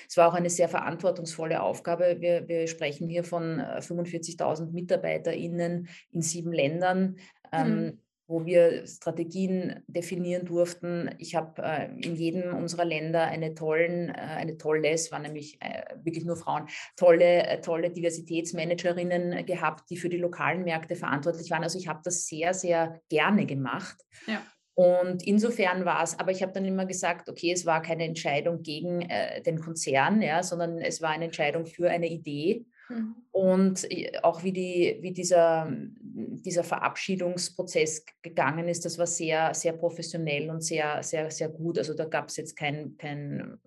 Es 0.07 0.15
war 0.15 0.29
auch 0.29 0.35
eine 0.35 0.51
sehr 0.51 0.69
verantwortungsvolle 0.69 1.61
Aufgabe. 1.61 2.17
Wir, 2.19 2.47
wir 2.47 2.67
sprechen 2.67 3.09
hier 3.09 3.23
von 3.23 3.59
45.000 3.59 4.69
äh, 4.69 4.71
MitarbeiterInnen 4.71 5.89
in 6.11 6.21
sieben 6.21 6.53
Ländern. 6.53 7.17
Ähm, 7.51 7.85
mhm 7.85 8.02
wo 8.27 8.45
wir 8.45 8.87
Strategien 8.87 9.83
definieren 9.87 10.45
durften. 10.45 11.13
Ich 11.17 11.35
habe 11.35 11.61
äh, 11.61 11.85
in 12.01 12.15
jedem 12.15 12.53
unserer 12.55 12.85
Länder 12.85 13.25
eine 13.25 13.53
tollen, 13.53 14.09
äh, 14.09 14.13
eine 14.13 14.57
tolle, 14.57 14.89
es 14.89 15.11
waren 15.11 15.23
nämlich 15.23 15.57
äh, 15.61 15.83
wirklich 16.03 16.25
nur 16.25 16.37
Frauen, 16.37 16.67
tolle, 16.95 17.45
äh, 17.47 17.61
tolle 17.61 17.91
Diversitätsmanagerinnen 17.91 19.45
gehabt, 19.45 19.89
die 19.89 19.97
für 19.97 20.09
die 20.09 20.17
lokalen 20.17 20.63
Märkte 20.63 20.95
verantwortlich 20.95 21.51
waren. 21.51 21.63
Also 21.63 21.77
ich 21.77 21.87
habe 21.87 22.01
das 22.03 22.25
sehr, 22.25 22.53
sehr 22.53 23.01
gerne 23.09 23.45
gemacht. 23.45 23.97
Ja. 24.27 24.41
Und 24.75 25.21
insofern 25.27 25.85
war 25.85 26.01
es, 26.01 26.17
aber 26.17 26.31
ich 26.31 26.41
habe 26.41 26.51
dann 26.51 26.65
immer 26.65 26.85
gesagt, 26.85 27.29
okay, 27.29 27.51
es 27.51 27.65
war 27.65 27.81
keine 27.81 28.05
Entscheidung 28.05 28.63
gegen 28.63 29.01
äh, 29.01 29.41
den 29.43 29.59
Konzern, 29.59 30.21
ja, 30.21 30.41
sondern 30.41 30.79
es 30.79 31.01
war 31.01 31.11
eine 31.11 31.25
Entscheidung 31.25 31.67
für 31.67 31.89
eine 31.89 32.07
Idee. 32.07 32.65
Mhm. 32.89 33.15
Und 33.31 33.91
äh, 33.91 34.19
auch 34.21 34.43
wie, 34.43 34.51
die, 34.51 34.97
wie 35.01 35.11
dieser, 35.11 35.71
dieser 36.01 36.63
Verabschiedungsprozess 36.63 38.05
gegangen 38.21 38.67
ist, 38.67 38.85
das 38.85 38.97
war 38.97 39.07
sehr, 39.07 39.53
sehr 39.53 39.73
professionell 39.73 40.49
und 40.49 40.61
sehr, 40.61 41.01
sehr, 41.03 41.31
sehr 41.31 41.49
gut. 41.49 41.77
Also 41.77 41.93
da 41.93 42.05
gab 42.05 42.29
es 42.29 42.37
jetzt 42.37 42.55
kein, 42.55 42.97
kein, 42.97 43.57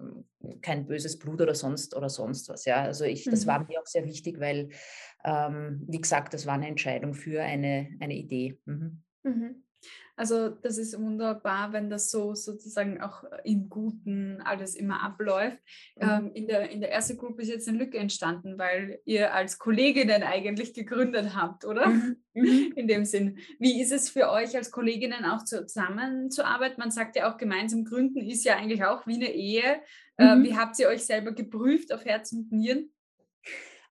kein 0.63 0.87
böses 0.87 1.19
Blut 1.19 1.41
oder 1.41 1.55
sonst 1.55 1.97
oder 1.97 2.09
sonst 2.09 2.49
was. 2.49 2.65
Ja. 2.65 2.83
Also 2.83 3.05
ich, 3.05 3.25
das 3.25 3.47
war 3.47 3.61
mhm. 3.61 3.67
mir 3.69 3.81
auch 3.81 3.87
sehr 3.87 4.05
wichtig, 4.05 4.39
weil, 4.41 4.69
ähm, 5.25 5.85
wie 5.89 6.01
gesagt, 6.01 6.35
das 6.35 6.47
war 6.47 6.55
eine 6.55 6.69
Entscheidung 6.69 7.15
für 7.15 7.43
eine, 7.43 7.89
eine 8.01 8.15
Idee. 8.15 8.59
Mhm. 8.65 9.03
Also 10.17 10.49
das 10.49 10.79
ist 10.79 10.99
wunderbar, 10.99 11.75
wenn 11.75 11.91
das 11.91 12.11
so 12.11 12.35
sozusagen 12.35 13.03
auch 13.03 13.25
im 13.45 13.69
Guten 13.69 14.41
alles 14.43 14.75
immer 14.75 15.03
abläuft. 15.03 15.59
Mhm. 15.97 16.09
Ähm, 16.09 16.31
in, 16.33 16.47
der, 16.47 16.71
in 16.71 16.81
der 16.81 16.91
ersten 16.91 17.19
Gruppe 17.19 17.43
ist 17.43 17.49
jetzt 17.49 17.69
eine 17.69 17.77
Lücke 17.77 17.99
entstanden, 17.99 18.59
weil 18.59 18.99
ihr 19.05 19.35
als 19.35 19.59
Kolleginnen 19.59 20.23
eigentlich 20.23 20.73
gegründet 20.73 21.37
habt, 21.37 21.67
oder? 21.67 21.89
Mhm. 21.89 22.17
mhm. 22.33 22.73
In 22.77 22.89
dem 22.89 23.05
Sinn. 23.05 23.39
Wie 23.59 23.81
ist 23.81 23.93
es 23.93 24.09
für 24.09 24.31
euch 24.31 24.57
als 24.57 24.71
Kolleginnen 24.71 25.25
auch 25.25 25.45
zusammenzuarbeiten? 25.45 26.77
Man 26.79 26.91
sagt 26.91 27.17
ja 27.17 27.31
auch, 27.31 27.37
gemeinsam 27.37 27.85
gründen 27.85 28.21
ist 28.21 28.45
ja 28.45 28.57
eigentlich 28.57 28.85
auch 28.85 29.07
wie 29.07 29.15
eine 29.15 29.33
Ehe. 29.33 29.81
Äh, 30.19 30.35
mhm. 30.35 30.45
wie 30.45 30.57
habt 30.57 30.79
ihr 30.79 30.89
euch 30.89 31.05
selber 31.05 31.33
geprüft 31.33 31.93
auf 31.93 32.05
Herz 32.05 32.33
und 32.33 32.53
Nieren? 32.53 32.91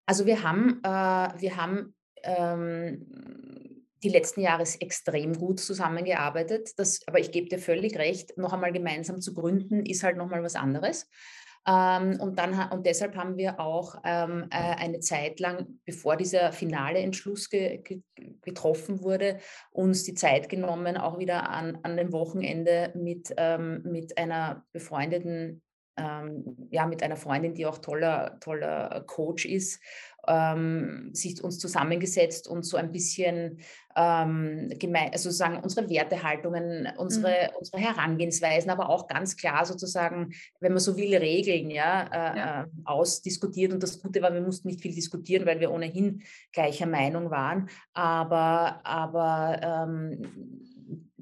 Also 0.08 0.25
wir 0.25 0.44
haben, 0.44 0.79
äh, 0.84 1.41
wir 1.41 1.58
haben 1.58 1.94
ähm, 2.24 3.84
die 4.03 4.09
letzten 4.09 4.41
Jahre 4.41 4.63
extrem 4.79 5.33
gut 5.33 5.59
zusammengearbeitet. 5.59 6.71
Das, 6.77 7.01
aber 7.07 7.19
ich 7.19 7.31
gebe 7.31 7.49
dir 7.49 7.59
völlig 7.59 7.97
recht, 7.97 8.37
noch 8.37 8.53
einmal 8.53 8.71
gemeinsam 8.71 9.21
zu 9.21 9.33
gründen, 9.33 9.85
ist 9.85 10.03
halt 10.03 10.17
noch 10.17 10.29
mal 10.29 10.43
was 10.43 10.55
anderes. 10.55 11.07
Ähm, 11.67 12.19
und, 12.19 12.37
dann, 12.37 12.69
und 12.71 12.85
deshalb 12.85 13.15
haben 13.15 13.37
wir 13.37 13.59
auch 13.59 13.95
ähm, 14.03 14.45
äh, 14.51 14.75
eine 14.75 14.99
Zeit 14.99 15.39
lang, 15.39 15.79
bevor 15.83 16.15
dieser 16.15 16.51
finale 16.51 16.99
Entschluss 16.99 17.49
ge, 17.49 17.79
ge, 17.79 18.01
getroffen 18.41 19.01
wurde, 19.01 19.39
uns 19.71 20.03
die 20.03 20.13
Zeit 20.13 20.47
genommen, 20.47 20.95
auch 20.95 21.17
wieder 21.17 21.49
an, 21.49 21.79
an 21.81 21.97
dem 21.97 22.11
Wochenende 22.11 22.91
mit, 22.93 23.33
ähm, 23.37 23.81
mit 23.83 24.17
einer 24.17 24.63
befreundeten 24.73 25.63
ähm, 25.97 26.67
ja, 26.71 26.85
mit 26.85 27.03
einer 27.03 27.15
Freundin, 27.15 27.53
die 27.53 27.65
auch 27.65 27.77
toller, 27.77 28.37
toller 28.41 29.03
Coach 29.07 29.45
ist, 29.45 29.81
ähm, 30.27 31.10
sich 31.13 31.44
uns 31.44 31.60
zusammengesetzt 31.60 32.48
und 32.48 32.63
so 32.63 32.77
ein 32.77 32.91
bisschen 32.91 33.60
ähm, 33.96 34.72
also 35.12 35.29
sagen 35.32 35.60
unsere 35.63 35.89
Wertehaltungen, 35.89 36.89
unsere, 36.98 37.29
mhm. 37.29 37.58
unsere 37.60 37.77
Herangehensweisen, 37.77 38.70
aber 38.70 38.89
auch 38.89 39.08
ganz 39.08 39.38
klar 39.38 39.65
sozusagen, 39.65 40.34
wenn 40.60 40.74
man 40.74 40.82
so 40.82 40.98
will, 40.98 41.15
Regeln 41.15 41.70
ja, 41.72 42.03
äh, 42.03 42.38
ja. 42.38 42.63
Äh, 42.63 42.67
ausdiskutiert. 42.84 43.74
Und 43.74 43.82
das 43.82 44.01
Gute 44.01 44.22
war, 44.22 44.34
wir 44.34 44.41
mussten 44.41 44.67
nicht 44.67 44.82
viel 44.82 44.94
diskutieren, 44.94 45.46
weil 45.46 45.60
wir 45.60 45.72
ohnehin 45.72 46.24
gleicher 46.51 46.88
Meinung 46.88 47.32
waren. 47.32 47.70
Aber, 47.94 48.82
aber 48.84 49.60
ähm, 49.62 50.75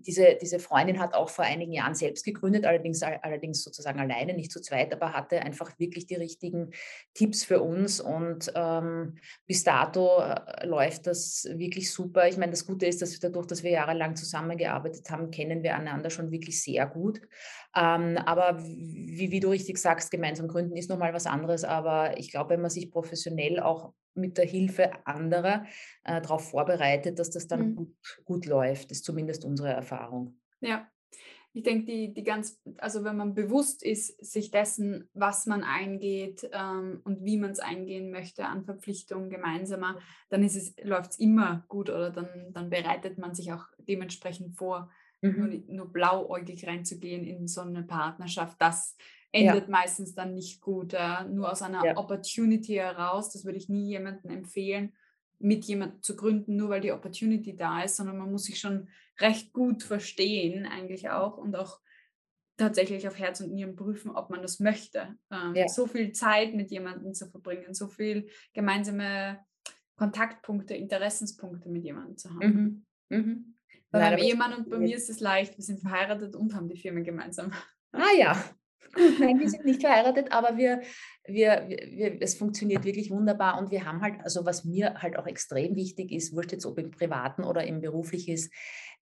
diese, 0.06 0.38
diese 0.42 0.60
Freundin 0.60 1.00
hat 1.00 1.14
auch 1.14 1.30
vor 1.30 1.46
einigen 1.46 1.72
Jahren 1.72 1.96
selbst 1.96 2.26
gegründet, 2.26 2.66
allerdings, 2.66 3.02
allerdings 3.04 3.64
sozusagen 3.64 4.00
alleine, 4.00 4.34
nicht 4.34 4.52
zu 4.52 4.62
zweit, 4.62 4.94
aber 4.94 5.14
hatte 5.14 5.42
einfach 5.42 5.78
wirklich 5.80 6.06
die 6.06 6.16
richtigen 6.16 6.72
Tipps 7.14 7.44
für 7.44 7.62
uns. 7.62 8.00
Und 8.00 8.52
ähm, 8.56 9.16
bis 9.48 9.64
dato 9.64 10.22
äh, 10.22 10.66
läuft 10.66 11.08
das 11.08 11.48
wirklich 11.54 11.92
super. 11.92 12.28
Ich 12.28 12.38
meine, 12.38 12.52
das 12.52 12.66
Gute 12.66 12.86
ist, 12.86 13.02
dass 13.02 13.14
wir 13.14 13.20
dadurch, 13.20 13.48
dass 13.48 13.64
wir 13.64 13.72
jahrelang 13.72 14.16
zusammengearbeitet 14.16 15.10
haben, 15.10 15.32
kennen 15.32 15.64
wir 15.64 15.76
einander 15.76 16.10
schon 16.10 16.32
wirklich 16.32 16.62
sehr 16.62 16.86
gut. 16.86 17.22
Ähm, 17.76 18.18
aber 18.18 18.60
wie, 18.60 19.32
wie, 19.32 19.40
du 19.40 19.50
richtig 19.50 19.78
sagst, 19.78 20.12
gemeinsam 20.12 20.48
gründen 20.48 20.78
ist 20.78 20.90
nochmal 20.90 21.14
was 21.14 21.26
anderes. 21.26 21.64
Aber 21.64 22.18
ich 22.18 22.32
glaube, 22.32 22.52
wenn 22.52 22.62
man 22.62 22.70
sich 22.70 22.92
professionell 22.92 23.60
auch 23.60 23.94
mit 24.16 24.38
der 24.38 24.46
Hilfe 24.46 25.06
anderer 25.06 25.66
äh, 26.04 26.22
darauf 26.22 26.50
vorbereitet, 26.50 27.20
dass 27.20 27.32
das 27.32 27.48
dann 27.48 27.70
mhm. 27.70 27.76
gut, 27.76 28.22
gut 28.26 28.46
läuft, 28.46 28.92
ist 28.92 29.06
zumindest 29.06 29.46
unsere 29.46 29.70
Erfahrung. 29.70 30.40
Ja, 30.62 30.88
ich 31.56 31.62
denke, 31.62 31.86
die, 31.86 32.14
die 32.14 32.24
ganz, 32.24 32.60
also 32.78 33.04
wenn 33.04 33.16
man 33.16 33.36
bewusst 33.36 33.84
ist, 33.84 34.26
sich 34.26 34.50
dessen, 34.50 35.08
was 35.14 35.46
man 35.46 35.64
eingeht 35.64 36.50
ähm, 36.52 37.02
und 37.04 37.24
wie 37.24 37.38
man 37.38 37.52
es 37.52 37.60
eingehen 37.60 38.10
möchte 38.10 38.46
an 38.46 38.66
Verpflichtungen 38.66 39.30
gemeinsamer, 39.30 40.00
dann 40.30 40.44
ist 40.44 40.56
es, 40.56 40.76
läuft 40.84 41.12
es 41.12 41.20
immer 41.20 41.64
gut 41.68 41.92
oder 41.92 42.10
dann, 42.10 42.52
dann 42.54 42.72
bereitet 42.72 43.20
man 43.20 43.36
sich 43.36 43.54
auch 43.54 43.66
dementsprechend 43.78 44.58
vor, 44.58 44.90
mhm. 45.22 45.38
nur, 45.38 45.76
nur 45.76 45.94
blauäugig 45.94 46.66
reinzugehen 46.66 47.24
in 47.24 47.48
so 47.48 47.62
eine 47.62 47.84
Partnerschaft. 47.84 48.60
Das 48.60 48.98
endet 49.34 49.64
ja. 49.64 49.70
meistens 49.70 50.14
dann 50.16 50.36
nicht 50.36 50.62
gut. 50.62 50.94
Äh, 50.94 51.26
nur 51.26 51.52
aus 51.52 51.62
einer 51.62 51.84
ja. 51.84 51.98
Opportunity 51.98 52.76
heraus, 52.76 53.34
das 53.34 53.44
würde 53.44 53.58
ich 53.58 53.68
nie 53.68 53.88
jemandem 53.88 54.32
empfehlen, 54.32 54.94
mit 55.40 55.66
jemandem 55.66 56.02
zu 56.02 56.16
gründen, 56.16 56.56
nur 56.56 56.70
weil 56.70 56.82
die 56.82 56.92
Opportunity 56.92 57.56
da 57.56 57.84
ist, 57.84 57.98
sondern 57.98 58.18
man 58.18 58.32
muss 58.32 58.46
sich 58.46 58.60
schon 58.60 58.88
recht 59.20 59.52
gut 59.52 59.84
verstehen 59.84 60.66
eigentlich 60.66 61.10
auch 61.10 61.38
und 61.38 61.56
auch 61.56 61.82
tatsächlich 62.56 63.08
auf 63.08 63.18
Herz 63.18 63.42
und 63.42 63.52
Nieren 63.52 63.76
prüfen, 63.76 64.12
ob 64.12 64.30
man 64.30 64.42
das 64.42 64.60
möchte. 64.60 65.18
Ähm, 65.32 65.56
ja. 65.56 65.68
So 65.68 65.88
viel 65.88 66.12
Zeit 66.12 66.54
mit 66.54 66.72
jemandem 66.72 67.14
zu 67.14 67.28
verbringen, 67.28 67.74
so 67.74 67.88
viel 67.88 68.30
gemeinsame 68.54 69.40
Kontaktpunkte, 69.96 70.76
Interessenspunkte 70.76 71.70
mit 71.70 71.84
jemandem 71.84 72.18
zu 72.18 72.30
haben. 72.30 72.86
Mhm. 73.10 73.18
Mhm. 73.18 73.56
Bei 73.90 74.00
meinem 74.00 74.20
Ehemann 74.20 74.54
und 74.54 74.70
bei 74.70 74.78
mir 74.78 74.96
ist 74.96 75.10
es 75.10 75.20
leicht. 75.20 75.58
Wir 75.58 75.64
sind 75.64 75.82
verheiratet 75.82 76.36
und 76.36 76.56
haben 76.56 76.68
die 76.68 76.78
Firma 76.78 77.02
gemeinsam. 77.02 77.52
Ah 77.92 78.12
ja, 78.18 78.44
Gut, 78.94 79.20
nein, 79.20 79.40
wir 79.40 79.50
sind 79.50 79.66
nicht 79.66 79.82
verheiratet, 79.82 80.32
aber 80.32 80.58
wir, 80.58 80.82
wir, 81.26 81.68
wir, 81.68 82.22
es 82.22 82.36
funktioniert 82.36 82.84
wirklich 82.84 83.12
wunderbar 83.12 83.58
und 83.58 83.72
wir 83.72 83.86
haben 83.86 84.02
halt, 84.02 84.16
also 84.24 84.46
was 84.46 84.66
mir 84.66 85.02
halt 85.02 85.18
auch 85.18 85.28
extrem 85.28 85.76
wichtig 85.76 86.12
ist, 86.12 86.36
wurscht 86.36 86.52
jetzt 86.52 86.66
ob 86.66 86.78
im 86.78 86.92
Privaten 86.92 87.44
oder 87.44 87.64
im 87.66 87.82
Beruflichen 87.82 88.34
ist, 88.34 88.54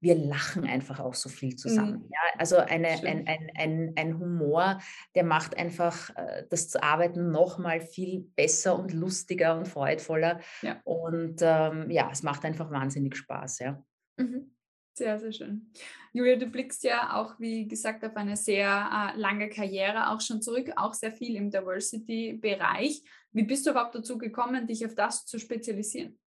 wir 0.01 0.15
lachen 0.15 0.65
einfach 0.65 0.99
auch 0.99 1.13
so 1.13 1.29
viel 1.29 1.55
zusammen. 1.55 1.99
Mhm. 1.99 2.09
Ja? 2.09 2.19
Also 2.39 2.57
eine, 2.57 2.87
ein, 2.89 3.27
ein, 3.27 3.51
ein, 3.55 3.93
ein 3.95 4.19
Humor, 4.19 4.79
der 5.13 5.23
macht 5.23 5.55
einfach 5.55 6.09
äh, 6.15 6.43
das 6.49 6.75
Arbeiten 6.75 7.31
noch 7.31 7.59
mal 7.59 7.79
viel 7.79 8.21
besser 8.35 8.77
und 8.77 8.93
lustiger 8.93 9.55
und 9.57 9.67
freudvoller. 9.67 10.39
Ja. 10.63 10.81
Und 10.83 11.41
ähm, 11.41 11.91
ja, 11.91 12.09
es 12.11 12.23
macht 12.23 12.43
einfach 12.45 12.71
wahnsinnig 12.71 13.15
Spaß. 13.15 13.59
Ja. 13.59 13.83
Mhm. 14.17 14.51
Sehr, 14.93 15.17
sehr 15.19 15.31
schön. 15.31 15.71
Julia, 16.11 16.35
du 16.35 16.47
blickst 16.47 16.83
ja 16.83 17.15
auch, 17.15 17.39
wie 17.39 17.67
gesagt, 17.67 18.03
auf 18.03 18.15
eine 18.15 18.35
sehr 18.35 19.13
äh, 19.15 19.17
lange 19.17 19.49
Karriere 19.49 20.09
auch 20.09 20.19
schon 20.19 20.41
zurück, 20.41 20.69
auch 20.75 20.93
sehr 20.93 21.11
viel 21.13 21.35
im 21.37 21.49
Diversity-Bereich. 21.49 23.01
Wie 23.31 23.43
bist 23.43 23.65
du 23.65 23.71
überhaupt 23.71 23.95
dazu 23.95 24.17
gekommen, 24.17 24.67
dich 24.67 24.85
auf 24.85 24.93
das 24.93 25.25
zu 25.25 25.39
spezialisieren? 25.39 26.19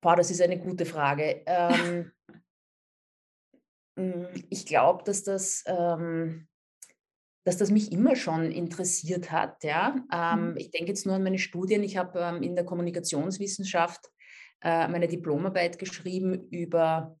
Boah, 0.00 0.14
das 0.14 0.30
ist 0.30 0.40
eine 0.40 0.58
gute 0.60 0.86
Frage. 0.86 1.42
Ähm, 1.46 2.12
mm, 3.96 4.26
ich 4.50 4.64
glaube, 4.66 5.02
dass 5.04 5.24
das... 5.24 5.64
Ähm, 5.66 6.48
dass 7.44 7.58
das 7.58 7.70
mich 7.70 7.92
immer 7.92 8.16
schon 8.16 8.50
interessiert 8.50 9.30
hat. 9.30 9.62
Ja? 9.62 10.04
Ähm, 10.12 10.50
mhm. 10.50 10.56
Ich 10.56 10.72
denke 10.72 10.88
jetzt 10.88 11.06
nur 11.06 11.14
an 11.14 11.22
meine 11.22 11.38
Studien. 11.38 11.84
Ich 11.84 11.96
habe 11.96 12.18
ähm, 12.18 12.42
in 12.42 12.56
der 12.56 12.64
Kommunikationswissenschaft 12.64 14.10
äh, 14.62 14.88
meine 14.88 15.06
Diplomarbeit 15.06 15.78
geschrieben 15.78 16.48
über 16.50 17.16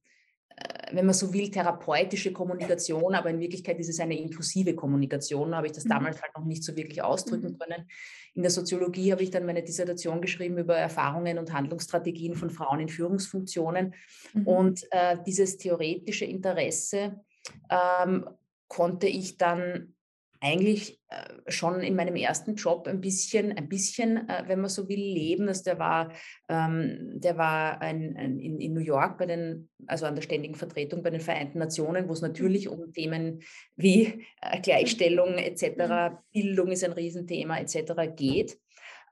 wenn 0.92 1.04
man 1.04 1.14
so 1.14 1.32
will, 1.32 1.50
therapeutische 1.50 2.32
Kommunikation, 2.32 3.14
aber 3.14 3.30
in 3.30 3.40
Wirklichkeit 3.40 3.78
ist 3.78 3.88
es 3.88 4.00
eine 4.00 4.18
inklusive 4.18 4.74
Kommunikation. 4.74 5.50
Da 5.50 5.58
habe 5.58 5.66
ich 5.66 5.72
das 5.72 5.84
mhm. 5.84 5.90
damals 5.90 6.22
halt 6.22 6.32
noch 6.36 6.44
nicht 6.44 6.64
so 6.64 6.76
wirklich 6.76 7.02
ausdrücken 7.02 7.52
mhm. 7.52 7.58
können. 7.58 7.88
In 8.34 8.42
der 8.42 8.50
Soziologie 8.50 9.12
habe 9.12 9.22
ich 9.22 9.30
dann 9.30 9.46
meine 9.46 9.62
Dissertation 9.62 10.20
geschrieben 10.20 10.58
über 10.58 10.76
Erfahrungen 10.76 11.38
und 11.38 11.52
Handlungsstrategien 11.52 12.34
von 12.34 12.50
Frauen 12.50 12.80
in 12.80 12.88
Führungsfunktionen. 12.88 13.94
Mhm. 14.32 14.46
Und 14.46 14.84
äh, 14.90 15.16
dieses 15.26 15.58
theoretische 15.58 16.24
Interesse 16.24 17.20
ähm, 17.68 18.26
konnte 18.68 19.06
ich 19.06 19.36
dann 19.36 19.95
eigentlich 20.40 21.00
äh, 21.08 21.50
schon 21.50 21.80
in 21.80 21.94
meinem 21.94 22.16
ersten 22.16 22.54
Job 22.54 22.86
ein 22.88 23.00
bisschen, 23.00 23.56
ein 23.56 23.68
bisschen, 23.68 24.28
äh, 24.28 24.44
wenn 24.46 24.60
man 24.60 24.70
so 24.70 24.88
will, 24.88 25.00
leben. 25.00 25.48
Also 25.48 25.64
der 25.64 25.78
war, 25.78 26.12
ähm, 26.48 27.12
der 27.14 27.36
war 27.38 27.80
ein, 27.80 28.16
ein, 28.16 28.38
in, 28.38 28.60
in, 28.60 28.74
New 28.74 28.80
York 28.80 29.18
bei 29.18 29.26
den, 29.26 29.68
also 29.86 30.06
an 30.06 30.14
der 30.14 30.22
ständigen 30.22 30.54
Vertretung 30.54 31.02
bei 31.02 31.10
den 31.10 31.20
Vereinten 31.20 31.58
Nationen, 31.58 32.08
wo 32.08 32.12
es 32.12 32.22
natürlich 32.22 32.68
um 32.68 32.92
Themen 32.92 33.42
wie 33.76 34.24
äh, 34.40 34.60
Gleichstellung 34.60 35.34
etc., 35.34 35.76
mhm. 35.76 36.18
Bildung 36.32 36.68
ist 36.72 36.84
ein 36.84 36.92
Riesenthema 36.92 37.58
etc. 37.58 37.92
geht. 38.14 38.58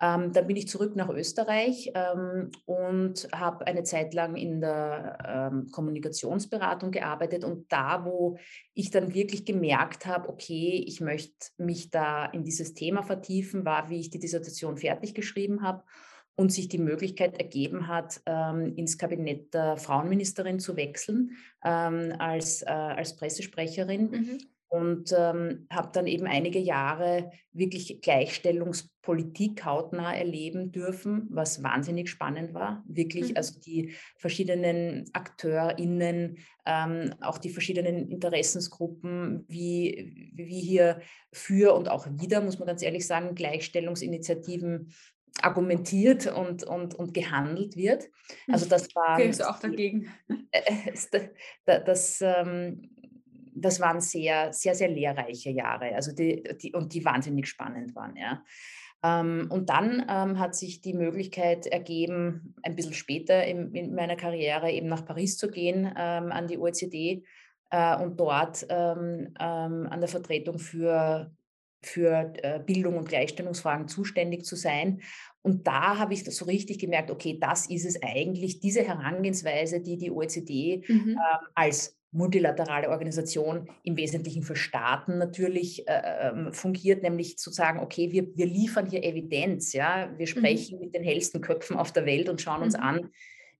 Ähm, 0.05 0.33
dann 0.33 0.47
bin 0.47 0.57
ich 0.57 0.69
zurück 0.69 0.97
nach 0.97 1.09
Österreich 1.09 1.91
ähm, 1.95 2.51
und 2.67 3.27
habe 3.33 3.67
eine 3.67 3.85
Zeit 3.85 4.13
lang 4.13 4.37
in 4.37 4.61
der 4.61 5.51
ähm, 5.53 5.71
Kommunikationsberatung 5.71 6.91
gearbeitet. 6.91 7.43
Und 7.43 7.73
da, 7.73 8.05
wo 8.05 8.37
ich 8.75 8.91
dann 8.91 9.15
wirklich 9.15 9.47
gemerkt 9.47 10.05
habe, 10.05 10.29
okay, 10.29 10.85
ich 10.87 11.01
möchte 11.01 11.49
mich 11.57 11.91
da 11.91 12.27
in 12.27 12.45
dieses 12.45 12.75
Thema 12.75 13.03
vertiefen, 13.03 13.65
war, 13.65 13.89
wie 13.89 14.01
ich 14.01 14.11
die 14.11 14.19
Dissertation 14.19 14.77
fertig 14.77 15.15
geschrieben 15.15 15.63
habe 15.63 15.85
und 16.37 16.53
sich 16.53 16.69
die 16.69 16.79
Möglichkeit 16.79 17.39
ergeben 17.39 17.89
hat, 17.89 18.21
ähm, 18.27 18.75
ins 18.77 18.99
Kabinett 18.99 19.55
der 19.55 19.79
Frauenministerin 19.79 20.61
zu 20.61 20.77
wechseln 20.77 21.31
ähm, 21.65 22.13
als, 22.19 22.61
äh, 22.63 22.67
als 22.67 23.17
Pressesprecherin. 23.17 24.11
Mhm 24.11 24.39
und 24.75 25.15
ähm, 25.17 25.69
habe 25.71 25.91
dann 25.93 26.09
eben 26.09 26.27
einige 26.27 26.59
Jahre 26.59 27.31
wirklich 27.53 28.01
Gleichstellungspolitik 28.01 29.65
hautnah 29.65 30.13
erleben 30.13 30.73
dürfen, 30.73 31.29
was 31.31 31.63
wahnsinnig 31.63 32.11
spannend 32.11 32.55
war. 32.55 32.83
Wirklich, 32.89 33.31
mhm. 33.31 33.37
also 33.37 33.61
die 33.61 33.95
verschiedenen 34.17 35.05
AkteurInnen, 35.13 36.39
ähm, 36.67 37.15
auch 37.21 37.39
die 37.39 37.51
verschiedenen 37.51 38.11
Interessensgruppen, 38.11 39.45
wie, 39.47 40.33
wie 40.35 40.61
hier 40.61 41.01
für 41.33 41.75
und 41.75 41.89
auch 41.89 42.09
wieder, 42.11 42.41
muss 42.41 42.59
man 42.59 42.67
ganz 42.67 42.83
ehrlich 42.83 43.07
sagen, 43.07 43.37
Gleichstellungsinitiativen 43.37 44.93
argumentiert 45.41 46.27
und, 46.27 46.65
und, 46.65 46.95
und 46.95 47.15
gehandelt 47.15 47.77
wird. 47.77 48.09
Also 48.49 48.67
das 48.69 48.95
war... 48.97 49.19
Gehst 49.19 49.41
du 49.41 49.49
auch 49.49 49.61
dagegen? 49.61 50.09
Äh, 50.51 50.91
das, 50.91 51.11
das, 51.11 51.85
das 51.85 52.21
ähm, 52.23 52.94
das 53.55 53.81
waren 53.81 54.01
sehr, 54.01 54.53
sehr, 54.53 54.75
sehr 54.75 54.89
lehrreiche 54.89 55.51
Jahre, 55.51 55.95
also 55.95 56.13
die, 56.13 56.43
die, 56.61 56.73
und 56.73 56.93
die 56.93 57.05
wahnsinnig 57.05 57.47
spannend 57.47 57.95
waren. 57.95 58.17
Ja. 58.17 58.43
Ähm, 59.05 59.49
und 59.51 59.69
dann 59.69 60.05
ähm, 60.09 60.39
hat 60.39 60.55
sich 60.55 60.81
die 60.81 60.95
Möglichkeit 60.95 61.67
ergeben, 61.67 62.55
ein 62.63 62.75
bisschen 62.75 62.95
später 62.95 63.45
in, 63.45 63.75
in 63.75 63.95
meiner 63.95 64.17
Karriere 64.17 64.71
eben 64.71 64.89
nach 64.89 65.05
Paris 65.05 65.37
zu 65.37 65.51
gehen, 65.51 65.85
ähm, 65.97 66.33
an 66.33 66.47
die 66.47 66.59
OECD 66.59 67.25
äh, 67.71 67.97
und 68.03 68.19
dort 68.19 68.67
ähm, 68.71 69.35
ähm, 69.39 69.87
an 69.91 70.01
der 70.01 70.09
Vertretung 70.09 70.59
für, 70.59 71.31
für 71.83 72.33
äh, 72.43 72.61
Bildung 72.61 72.97
und 72.97 73.09
Gleichstellungsfragen 73.09 73.89
zuständig 73.89 74.47
zu 74.47 74.57
sein. 74.57 75.03
Und 75.43 75.67
da 75.67 75.99
habe 75.99 76.15
ich 76.15 76.25
so 76.25 76.47
richtig 76.47 76.79
gemerkt, 76.79 77.11
okay, 77.11 77.39
das 77.39 77.69
ist 77.69 77.85
es 77.85 78.03
eigentlich, 78.03 78.61
diese 78.61 78.83
Herangehensweise, 78.83 79.83
die 79.83 79.99
die 79.99 80.11
OECD 80.11 80.83
mhm. 80.89 81.11
ähm, 81.11 81.49
als 81.55 81.99
multilaterale 82.15 82.89
Organisation 82.91 83.69
im 83.83 83.97
Wesentlichen 83.97 84.43
für 84.45 84.57
Staaten 84.57 85.19
natürlich 85.19 85.87
äh, 85.89 86.29
ähm, 86.29 86.53
fungiert, 86.53 87.03
nämlich 87.03 87.39
zu 87.39 87.51
sagen, 87.51 87.81
okay, 87.81 88.13
wir, 88.13 88.37
wir 88.37 88.47
liefern 88.47 88.87
hier 88.87 89.03
Evidenz, 89.03 89.73
ja, 89.73 90.09
wir 90.17 90.27
mhm. 90.27 90.31
sprechen 90.31 90.79
mhm. 90.79 90.85
mit 90.85 90.95
den 90.95 91.03
hellsten 91.03 91.41
Köpfen 91.41 91.77
auf 91.77 91.93
der 91.93 92.07
Welt 92.07 92.29
und 92.29 92.41
schauen 92.41 92.63
uns 92.63 92.77
mhm. 92.77 92.83
an, 92.83 93.11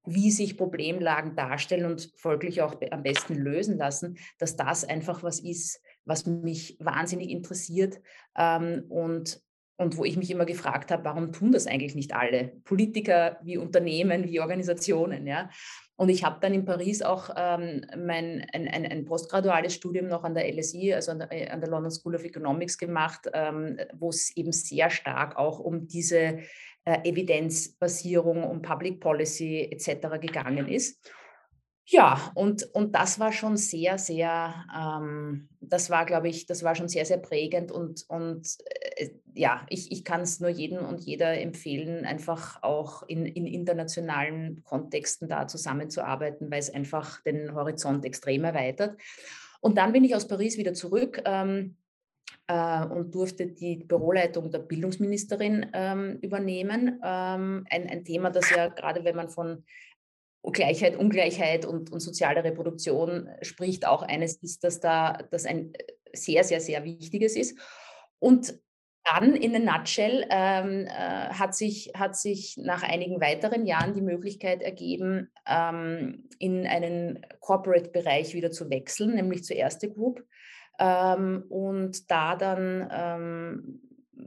wie 0.07 0.31
sich 0.31 0.57
Problemlagen 0.57 1.35
darstellen 1.35 1.87
und 1.87 2.13
folglich 2.17 2.63
auch 2.63 2.81
am 2.91 3.03
besten 3.03 3.35
lösen 3.35 3.77
lassen, 3.77 4.19
dass 4.39 4.55
das 4.55 4.85
einfach 4.85 5.23
was 5.23 5.41
ist, 5.41 5.81
was 6.05 6.27
mich 6.27 6.77
wahnsinnig 6.79 7.31
interessiert 7.31 8.01
ähm, 8.37 8.85
und 8.89 9.43
und 9.77 9.97
wo 9.97 10.05
ich 10.05 10.17
mich 10.17 10.31
immer 10.31 10.45
gefragt 10.45 10.91
habe, 10.91 11.05
warum 11.05 11.33
tun 11.33 11.53
das 11.53 11.67
eigentlich 11.67 11.95
nicht 11.95 12.15
alle? 12.15 12.53
Politiker 12.65 13.39
wie 13.43 13.59
Unternehmen, 13.59 14.25
wie 14.25 14.41
Organisationen, 14.41 15.27
ja. 15.27 15.51
Und 15.97 16.09
ich 16.09 16.25
habe 16.25 16.39
dann 16.41 16.55
in 16.55 16.65
Paris 16.65 17.03
auch 17.03 17.31
ähm, 17.37 17.85
mein, 17.97 18.45
ein, 18.53 18.67
ein, 18.67 18.85
ein, 18.85 19.05
postgraduales 19.05 19.75
Studium 19.75 20.09
noch 20.09 20.25
an 20.25 20.35
der 20.35 20.53
LSE, 20.53 20.95
also 20.95 21.13
an 21.13 21.21
der, 21.21 21.33
äh, 21.33 21.49
an 21.49 21.61
der 21.61 21.71
London 21.71 21.91
School 21.91 22.17
of 22.17 22.25
Economics 22.25 22.79
gemacht, 22.79 23.29
ähm, 23.33 23.79
wo 23.95 24.09
es 24.09 24.37
eben 24.37 24.51
sehr 24.51 24.91
stark 24.91 25.37
auch 25.37 25.61
um 25.61 25.87
diese 25.87 26.41
äh, 26.85 27.09
Evidenzbasierung, 27.09 28.43
um 28.43 28.61
Public 28.61 29.01
Policy 29.01 29.69
etc. 29.71 30.21
gegangen 30.21 30.69
ist. 30.69 31.01
Ja, 31.87 32.33
und, 32.35 32.63
und 32.73 32.95
das 32.95 33.21
war 33.21 33.31
schon 33.31 33.59
sehr, 33.59 33.99
sehr, 33.99 34.55
ähm, 34.75 35.49
das 35.61 35.91
war, 35.91 36.07
glaube 36.07 36.29
ich, 36.29 36.47
das 36.47 36.63
war 36.63 36.75
schon 36.75 36.89
sehr, 36.89 37.05
sehr 37.05 37.19
prägend 37.19 37.71
und, 37.71 38.05
und 38.09 38.49
äh, 38.65 38.84
ja, 39.35 39.67
ich, 39.69 39.91
ich 39.91 40.05
kann 40.05 40.21
es 40.21 40.41
nur 40.41 40.51
jedem 40.51 40.85
und 40.85 41.01
jeder 41.01 41.41
empfehlen, 41.41 42.05
einfach 42.05 42.63
auch 42.63 43.03
in, 43.09 43.27
in 43.27 43.47
internationalen 43.47 44.63
Kontexten 44.65 45.29
da 45.29 45.47
zusammenzuarbeiten, 45.49 46.51
weil 46.51 46.61
es 46.61 46.73
einfach 46.73 47.21
den 47.23 47.55
Horizont 47.55 48.05
extrem 48.05 48.45
erweitert. 48.45 49.01
Und 49.61 49.77
dann 49.79 49.93
bin 49.93 50.05
ich 50.05 50.15
aus 50.15 50.29
Paris 50.29 50.59
wieder 50.59 50.75
zurück 50.75 51.23
ähm, 51.25 51.77
äh, 52.47 52.85
und 52.85 53.15
durfte 53.15 53.47
die 53.47 53.77
Büroleitung 53.77 54.51
der 54.51 54.61
Bildungsministerin 54.61 55.67
ähm, 55.73 56.19
übernehmen. 56.21 57.01
Ähm, 57.03 57.67
ein, 57.71 57.89
ein 57.89 58.05
Thema, 58.05 58.31
das 58.31 58.51
ja 58.51 58.69
gerade 58.69 59.05
wenn 59.05 59.17
man 59.17 59.29
von 59.29 59.65
Gleichheit, 60.53 60.97
Ungleichheit 60.97 61.65
und, 61.65 61.91
und 61.91 62.01
soziale 62.01 62.45
Reproduktion 62.45 63.31
spricht, 63.41 63.87
auch 63.87 64.03
eines 64.03 64.37
ist, 64.37 64.63
dass 64.63 64.79
da 64.79 65.19
das 65.31 65.47
ein 65.47 65.73
sehr, 66.13 66.45
sehr, 66.45 66.61
sehr 66.61 66.85
wichtiges 66.85 67.35
ist. 67.35 67.59
Und 68.19 68.55
dann 69.05 69.35
in 69.37 69.55
a 69.55 69.59
nutshell 69.59 70.27
ähm, 70.31 70.87
äh, 70.87 71.29
hat, 71.29 71.55
sich, 71.55 71.93
hat 71.95 72.17
sich 72.17 72.57
nach 72.57 72.83
einigen 72.83 73.21
weiteren 73.21 73.67
Jahren 73.67 73.95
die 73.95 74.01
Möglichkeit 74.01 74.63
ergeben, 74.63 75.31
ähm, 75.47 76.29
in 76.39 76.67
einen 76.67 77.25
Corporate-Bereich 77.41 78.35
wieder 78.35 78.51
zu 78.51 78.71
wechseln, 78.71 79.15
nämlich 79.15 79.45
zur 79.45 79.57
Erste 79.57 79.91
Group. 79.91 80.25
Ähm, 80.79 81.45
und 81.49 82.11
da 82.11 82.35
dann 82.35 82.89
ähm, 82.91 83.81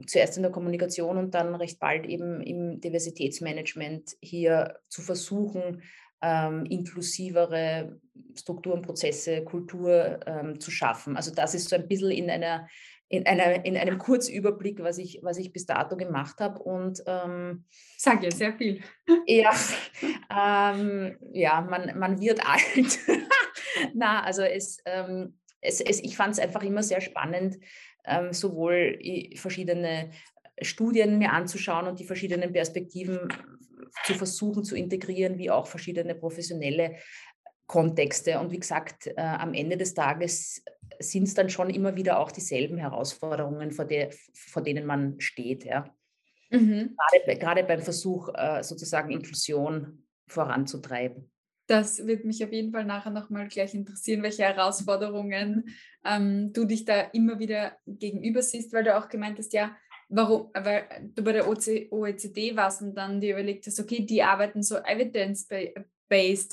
zuerst 0.06 0.36
in 0.36 0.42
der 0.42 0.52
Kommunikation 0.52 1.18
und 1.18 1.34
dann 1.34 1.54
recht 1.54 1.80
bald 1.80 2.06
eben 2.06 2.40
im 2.40 2.80
Diversitätsmanagement 2.80 4.16
hier 4.20 4.78
zu 4.88 5.02
versuchen, 5.02 5.82
ähm, 6.22 6.66
inklusivere 6.66 8.00
Strukturen, 8.34 8.82
Prozesse, 8.82 9.44
Kultur 9.44 10.20
ähm, 10.26 10.60
zu 10.60 10.70
schaffen. 10.70 11.16
Also 11.16 11.32
das 11.32 11.54
ist 11.54 11.68
so 11.68 11.76
ein 11.76 11.88
bisschen 11.88 12.10
in 12.10 12.30
einer 12.30 12.68
in, 13.08 13.26
einer, 13.26 13.64
in 13.64 13.76
einem 13.76 13.98
Kurzüberblick, 13.98 14.82
was 14.82 14.98
ich, 14.98 15.20
was 15.22 15.38
ich 15.38 15.52
bis 15.52 15.66
dato 15.66 15.96
gemacht 15.96 16.40
habe. 16.40 16.58
Und 16.62 17.02
ähm, 17.06 17.64
sag 17.96 18.22
ja 18.22 18.30
sehr 18.30 18.52
viel. 18.52 18.82
Ja, 19.26 19.52
ähm, 20.74 21.16
ja 21.32 21.60
man, 21.62 21.98
man 21.98 22.20
wird 22.20 22.46
alt. 22.46 22.98
Na, 23.94 24.22
also 24.22 24.42
es, 24.42 24.78
ähm, 24.84 25.38
es, 25.60 25.80
es, 25.80 26.02
ich 26.02 26.16
fand 26.16 26.34
es 26.34 26.38
einfach 26.38 26.62
immer 26.62 26.82
sehr 26.82 27.00
spannend, 27.00 27.56
ähm, 28.04 28.32
sowohl 28.32 28.98
verschiedene 29.36 30.10
Studien 30.60 31.18
mir 31.18 31.32
anzuschauen 31.32 31.86
und 31.86 32.00
die 32.00 32.04
verschiedenen 32.04 32.52
Perspektiven 32.52 33.28
zu 34.04 34.14
versuchen 34.14 34.64
zu 34.64 34.76
integrieren, 34.76 35.38
wie 35.38 35.50
auch 35.50 35.66
verschiedene 35.66 36.14
professionelle 36.14 36.96
Kontexte. 37.66 38.38
Und 38.38 38.50
wie 38.50 38.58
gesagt, 38.58 39.06
äh, 39.06 39.14
am 39.16 39.54
Ende 39.54 39.76
des 39.76 39.94
Tages 39.94 40.62
sind 40.98 41.24
es 41.24 41.34
dann 41.34 41.50
schon 41.50 41.70
immer 41.70 41.96
wieder 41.96 42.18
auch 42.18 42.30
dieselben 42.32 42.78
Herausforderungen, 42.78 43.72
vor, 43.72 43.84
der, 43.84 44.10
vor 44.34 44.62
denen 44.62 44.86
man 44.86 45.20
steht. 45.20 45.64
Ja. 45.64 45.84
Mhm. 46.50 46.96
Gerade, 47.24 47.38
gerade 47.38 47.64
beim 47.64 47.80
Versuch, 47.80 48.30
äh, 48.34 48.62
sozusagen 48.62 49.10
Inklusion 49.10 50.04
voranzutreiben. 50.26 51.30
Das 51.66 52.06
wird 52.06 52.24
mich 52.24 52.42
auf 52.42 52.50
jeden 52.50 52.72
Fall 52.72 52.86
nachher 52.86 53.10
nochmal 53.10 53.46
gleich 53.46 53.74
interessieren, 53.74 54.22
welche 54.22 54.42
Herausforderungen 54.42 55.68
ähm, 56.02 56.50
du 56.54 56.64
dich 56.64 56.86
da 56.86 57.00
immer 57.12 57.38
wieder 57.38 57.76
gegenüber 57.86 58.40
siehst, 58.40 58.72
weil 58.72 58.84
du 58.84 58.96
auch 58.96 59.08
gemeint 59.08 59.38
hast, 59.38 59.52
ja, 59.52 59.76
warum, 60.08 60.50
weil 60.54 61.10
du 61.14 61.22
bei 61.22 61.32
der 61.32 61.46
OECD 61.46 62.56
warst 62.56 62.80
und 62.80 62.94
dann 62.94 63.20
dir 63.20 63.34
überlegt 63.34 63.66
hast, 63.66 63.78
okay, 63.80 64.00
die 64.06 64.22
arbeiten 64.22 64.62
so 64.62 64.76
evidence-based, 64.76 65.76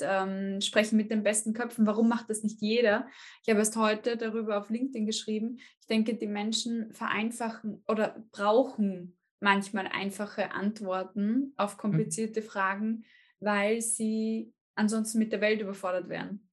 ähm, 0.02 0.60
sprechen 0.60 0.96
mit 0.96 1.10
den 1.10 1.22
besten 1.22 1.52
Köpfen, 1.52 1.86
warum 1.86 2.08
macht 2.08 2.30
das 2.30 2.42
nicht 2.42 2.60
jeder? 2.60 3.06
Ich 3.42 3.48
habe 3.48 3.60
erst 3.60 3.76
heute 3.76 4.16
darüber 4.16 4.58
auf 4.58 4.70
LinkedIn 4.70 5.06
geschrieben. 5.06 5.58
Ich 5.80 5.86
denke, 5.86 6.14
die 6.14 6.26
Menschen 6.26 6.92
vereinfachen 6.92 7.82
oder 7.88 8.24
brauchen 8.32 9.16
manchmal 9.40 9.86
einfache 9.86 10.52
Antworten 10.52 11.52
auf 11.56 11.74
mhm. 11.74 11.80
komplizierte 11.80 12.40
mhm. 12.40 12.44
Fragen, 12.44 13.04
weil 13.40 13.80
sie 13.80 14.52
ansonsten 14.74 15.18
mit 15.18 15.32
der 15.32 15.40
Welt 15.40 15.60
überfordert 15.60 16.08
wären. 16.08 16.46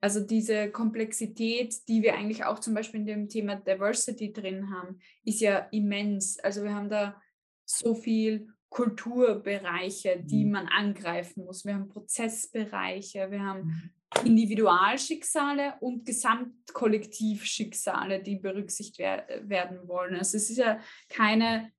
Also 0.00 0.20
diese 0.20 0.70
Komplexität, 0.70 1.74
die 1.88 2.02
wir 2.02 2.14
eigentlich 2.14 2.44
auch 2.44 2.58
zum 2.58 2.74
Beispiel 2.74 3.00
in 3.00 3.06
dem 3.06 3.28
Thema 3.28 3.56
Diversity 3.56 4.32
drin 4.32 4.70
haben, 4.70 5.00
ist 5.24 5.40
ja 5.40 5.58
immens. 5.72 6.38
Also 6.38 6.62
wir 6.62 6.74
haben 6.74 6.88
da 6.88 7.20
so 7.64 7.94
viel 7.94 8.48
Kulturbereiche, 8.68 10.22
die 10.22 10.44
mhm. 10.44 10.52
man 10.52 10.68
angreifen 10.68 11.44
muss. 11.44 11.64
Wir 11.64 11.74
haben 11.74 11.88
Prozessbereiche, 11.88 13.28
wir 13.30 13.42
haben 13.42 13.60
mhm. 13.60 13.90
Individualschicksale 14.24 15.74
und 15.80 16.04
Gesamtkollektivschicksale, 16.04 18.22
die 18.22 18.36
berücksichtigt 18.36 18.98
werden 18.98 19.88
wollen. 19.88 20.14
Also 20.16 20.36
es 20.36 20.50
ist 20.50 20.58
ja 20.58 20.78
keine 21.08 21.72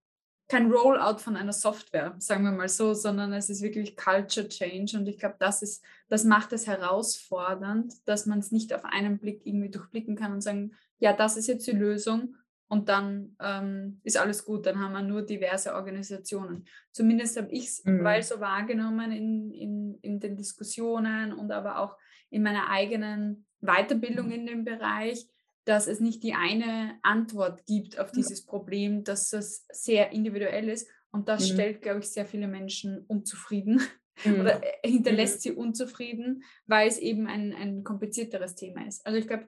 kein 0.47 0.71
Rollout 0.71 1.19
von 1.19 1.35
einer 1.35 1.53
Software, 1.53 2.15
sagen 2.19 2.45
wir 2.45 2.51
mal 2.51 2.69
so, 2.69 2.93
sondern 2.93 3.33
es 3.33 3.49
ist 3.49 3.61
wirklich 3.61 3.97
Culture 3.97 4.47
Change 4.47 4.97
und 4.97 5.07
ich 5.07 5.17
glaube, 5.17 5.35
das 5.39 5.61
ist, 5.61 5.83
das 6.07 6.23
macht 6.23 6.53
es 6.53 6.67
herausfordernd, 6.67 7.93
dass 8.05 8.25
man 8.25 8.39
es 8.39 8.51
nicht 8.51 8.73
auf 8.73 8.85
einen 8.85 9.19
Blick 9.19 9.45
irgendwie 9.45 9.69
durchblicken 9.69 10.15
kann 10.15 10.31
und 10.31 10.41
sagen, 10.41 10.71
ja, 10.99 11.11
das 11.11 11.35
ist 11.35 11.47
jetzt 11.47 11.67
die 11.67 11.71
Lösung 11.71 12.35
und 12.69 12.89
dann 12.89 13.35
ähm, 13.41 14.01
ist 14.03 14.17
alles 14.17 14.43
gut, 14.43 14.65
dann 14.65 14.79
haben 14.79 14.91
wir 14.91 15.01
nur 15.01 15.21
diverse 15.21 15.73
Organisationen. 15.73 16.65
Zumindest 16.91 17.37
habe 17.37 17.51
ich 17.51 17.65
es 17.65 17.85
mhm. 17.85 18.03
weil 18.03 18.23
so 18.23 18.39
wahrgenommen 18.39 19.11
in, 19.11 19.51
in, 19.51 19.99
in 20.01 20.19
den 20.19 20.35
Diskussionen 20.35 21.31
und 21.31 21.51
aber 21.51 21.79
auch 21.79 21.97
in 22.29 22.43
meiner 22.43 22.69
eigenen 22.69 23.45
Weiterbildung 23.61 24.27
mhm. 24.27 24.33
in 24.33 24.45
dem 24.47 24.65
Bereich, 24.65 25.27
dass 25.63 25.87
es 25.87 25.99
nicht 25.99 26.23
die 26.23 26.33
eine 26.33 26.97
Antwort 27.03 27.65
gibt 27.65 27.99
auf 27.99 28.11
dieses 28.11 28.45
Problem, 28.45 29.03
dass 29.03 29.33
es 29.33 29.65
sehr 29.69 30.11
individuell 30.11 30.69
ist. 30.69 30.89
Und 31.11 31.29
das 31.29 31.49
mhm. 31.49 31.53
stellt, 31.53 31.81
glaube 31.81 31.99
ich, 31.99 32.09
sehr 32.09 32.25
viele 32.25 32.47
Menschen 32.47 32.99
unzufrieden 33.07 33.81
mhm. 34.25 34.41
oder 34.41 34.61
äh, 34.61 34.89
hinterlässt 34.89 35.37
mhm. 35.37 35.41
sie 35.41 35.51
unzufrieden, 35.53 36.43
weil 36.65 36.87
es 36.87 36.97
eben 36.97 37.27
ein, 37.27 37.53
ein 37.53 37.83
komplizierteres 37.83 38.55
Thema 38.55 38.85
ist. 38.85 39.05
Also 39.05 39.17
ich 39.17 39.27
glaube, 39.27 39.47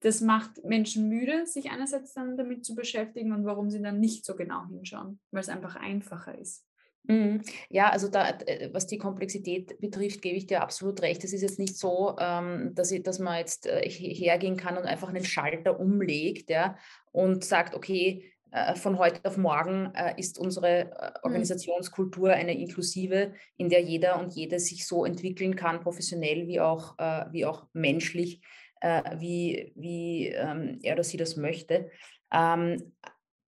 das 0.00 0.20
macht 0.20 0.64
Menschen 0.64 1.08
müde, 1.08 1.46
sich 1.46 1.70
einerseits 1.70 2.14
dann 2.14 2.36
damit 2.36 2.64
zu 2.64 2.74
beschäftigen 2.74 3.32
und 3.32 3.44
warum 3.44 3.70
sie 3.70 3.82
dann 3.82 4.00
nicht 4.00 4.24
so 4.24 4.34
genau 4.34 4.66
hinschauen, 4.68 5.20
weil 5.30 5.42
es 5.42 5.48
einfach 5.48 5.76
einfacher 5.76 6.38
ist. 6.38 6.64
Mhm. 7.04 7.42
Ja, 7.68 7.90
also 7.90 8.08
da, 8.08 8.28
äh, 8.28 8.70
was 8.72 8.86
die 8.86 8.98
Komplexität 8.98 9.80
betrifft, 9.80 10.22
gebe 10.22 10.36
ich 10.36 10.46
dir 10.46 10.62
absolut 10.62 11.00
recht. 11.02 11.24
Es 11.24 11.32
ist 11.32 11.42
jetzt 11.42 11.58
nicht 11.58 11.76
so, 11.76 12.16
ähm, 12.18 12.74
dass, 12.74 12.90
ich, 12.90 13.02
dass 13.02 13.18
man 13.18 13.38
jetzt 13.38 13.66
äh, 13.66 13.88
hergehen 13.88 14.56
kann 14.56 14.76
und 14.76 14.84
einfach 14.84 15.08
einen 15.08 15.24
Schalter 15.24 15.80
umlegt 15.80 16.50
ja, 16.50 16.76
und 17.12 17.44
sagt, 17.44 17.74
okay, 17.74 18.32
äh, 18.52 18.74
von 18.74 18.98
heute 18.98 19.24
auf 19.24 19.36
morgen 19.36 19.92
ist 20.16 20.38
unsere 20.38 20.84
mhm. 20.84 20.90
Organisationskultur 21.22 22.30
eine 22.30 22.58
inklusive, 22.58 23.32
in 23.56 23.70
der 23.70 23.80
jeder 23.80 24.20
und 24.20 24.34
jede 24.34 24.60
sich 24.60 24.86
so 24.86 25.04
entwickeln 25.04 25.56
kann, 25.56 25.80
professionell 25.80 26.46
wie 26.48 26.60
auch, 26.60 26.96
wie 27.32 27.46
auch 27.46 27.66
menschlich, 27.72 28.40
wie, 28.82 29.72
wie 29.76 30.28
ähm, 30.28 30.78
er 30.82 30.94
oder 30.94 31.04
sie 31.04 31.16
das 31.16 31.36
möchte. 31.36 31.90
Ähm, 32.32 32.92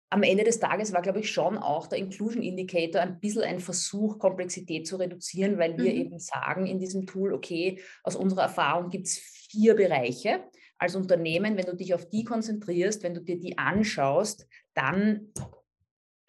am 0.08 0.22
Ende 0.22 0.44
des 0.44 0.60
Tages 0.60 0.92
war, 0.92 1.02
glaube 1.02 1.20
ich, 1.20 1.30
schon 1.30 1.58
auch 1.58 1.88
der 1.88 1.98
Inclusion 1.98 2.42
Indicator 2.42 3.00
ein 3.00 3.18
bisschen 3.18 3.42
ein 3.42 3.58
Versuch, 3.58 4.18
Komplexität 4.18 4.86
zu 4.86 4.96
reduzieren, 4.96 5.58
weil 5.58 5.76
wir 5.76 5.92
mhm. 5.92 6.00
eben 6.00 6.18
sagen 6.18 6.66
in 6.66 6.78
diesem 6.78 7.06
Tool, 7.06 7.32
okay, 7.32 7.80
aus 8.04 8.14
unserer 8.14 8.42
Erfahrung 8.42 8.90
gibt 8.90 9.06
es 9.06 9.18
vier 9.18 9.74
Bereiche. 9.74 10.44
Als 10.78 10.94
Unternehmen, 10.94 11.56
wenn 11.56 11.66
du 11.66 11.74
dich 11.74 11.94
auf 11.94 12.08
die 12.08 12.22
konzentrierst, 12.22 13.02
wenn 13.02 13.14
du 13.14 13.22
dir 13.22 13.40
die 13.40 13.58
anschaust, 13.58 14.46
dann, 14.74 15.32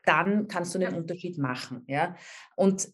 dann 0.06 0.48
kannst 0.48 0.74
du 0.74 0.80
einen 0.80 0.96
Unterschied 0.96 1.38
machen. 1.38 1.84
Ja? 1.88 2.16
Und 2.56 2.90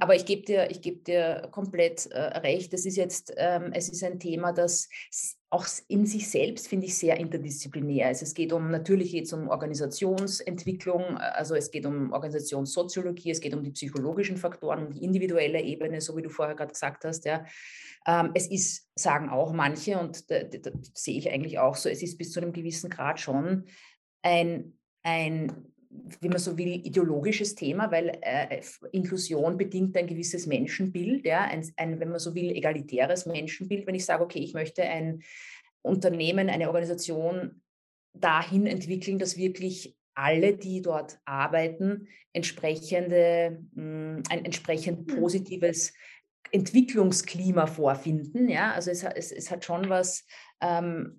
aber 0.00 0.14
ich 0.14 0.26
gebe 0.26 0.42
dir, 0.42 0.68
geb 0.82 1.04
dir 1.04 1.48
komplett 1.50 2.06
äh, 2.06 2.18
recht. 2.18 2.74
Es 2.74 2.84
ist 2.84 2.96
jetzt, 2.96 3.32
ähm, 3.38 3.70
es 3.72 3.88
ist 3.88 4.04
ein 4.04 4.20
Thema, 4.20 4.52
das 4.52 4.88
auch 5.48 5.66
in 5.88 6.04
sich 6.04 6.28
selbst, 6.28 6.68
finde 6.68 6.86
ich, 6.86 6.98
sehr 6.98 7.16
interdisziplinär 7.16 8.10
ist. 8.10 8.20
Es 8.20 8.34
geht 8.34 8.52
um, 8.52 8.70
natürlich 8.70 9.12
geht 9.12 9.24
es 9.24 9.32
um 9.32 9.48
Organisationsentwicklung, 9.48 11.16
äh, 11.16 11.20
also 11.20 11.54
es 11.54 11.70
geht 11.70 11.86
um 11.86 12.12
Organisationssoziologie, 12.12 13.30
es 13.30 13.40
geht 13.40 13.54
um 13.54 13.62
die 13.62 13.70
psychologischen 13.70 14.36
Faktoren, 14.36 14.88
um 14.88 14.92
die 14.92 15.02
individuelle 15.02 15.62
Ebene, 15.62 16.02
so 16.02 16.14
wie 16.16 16.22
du 16.22 16.28
vorher 16.28 16.54
gerade 16.54 16.72
gesagt 16.72 17.06
hast. 17.06 17.24
Ja. 17.24 17.46
Ähm, 18.06 18.32
es 18.34 18.50
ist, 18.50 18.90
sagen 18.94 19.30
auch 19.30 19.54
manche, 19.54 19.98
und 19.98 20.30
da, 20.30 20.42
da, 20.44 20.58
da 20.58 20.70
sehe 20.92 21.18
ich 21.18 21.30
eigentlich 21.30 21.58
auch 21.58 21.76
so, 21.76 21.88
es 21.88 22.02
ist 22.02 22.18
bis 22.18 22.32
zu 22.32 22.40
einem 22.40 22.52
gewissen 22.52 22.90
Grad 22.90 23.20
schon 23.20 23.64
ein, 24.22 24.78
ein 25.02 25.72
wie 26.20 26.28
man 26.28 26.38
so 26.38 26.56
will, 26.56 26.86
ideologisches 26.86 27.54
Thema, 27.54 27.90
weil 27.90 28.18
äh, 28.20 28.60
Inklusion 28.92 29.56
bedingt 29.56 29.96
ein 29.96 30.06
gewisses 30.06 30.46
Menschenbild, 30.46 31.24
ja, 31.24 31.42
ein, 31.42 31.66
ein, 31.76 32.00
wenn 32.00 32.10
man 32.10 32.18
so 32.18 32.34
will, 32.34 32.50
egalitäres 32.50 33.26
Menschenbild. 33.26 33.86
Wenn 33.86 33.94
ich 33.94 34.04
sage, 34.04 34.22
okay, 34.22 34.40
ich 34.40 34.54
möchte 34.54 34.82
ein 34.82 35.22
Unternehmen, 35.82 36.50
eine 36.50 36.66
Organisation 36.66 37.62
dahin 38.12 38.66
entwickeln, 38.66 39.18
dass 39.18 39.36
wirklich 39.36 39.96
alle, 40.14 40.56
die 40.56 40.80
dort 40.82 41.18
arbeiten, 41.24 42.08
entsprechende, 42.32 43.62
mh, 43.74 43.82
hm, 43.82 44.22
ein 44.30 44.44
entsprechend 44.44 45.10
hm. 45.10 45.18
positives 45.18 45.92
Entwicklungsklima 46.52 47.66
vorfinden. 47.66 48.48
Ja? 48.48 48.72
Also 48.72 48.90
es, 48.90 49.02
es, 49.02 49.32
es 49.32 49.50
hat 49.50 49.64
schon 49.64 49.88
was 49.88 50.24
ähm, 50.60 51.18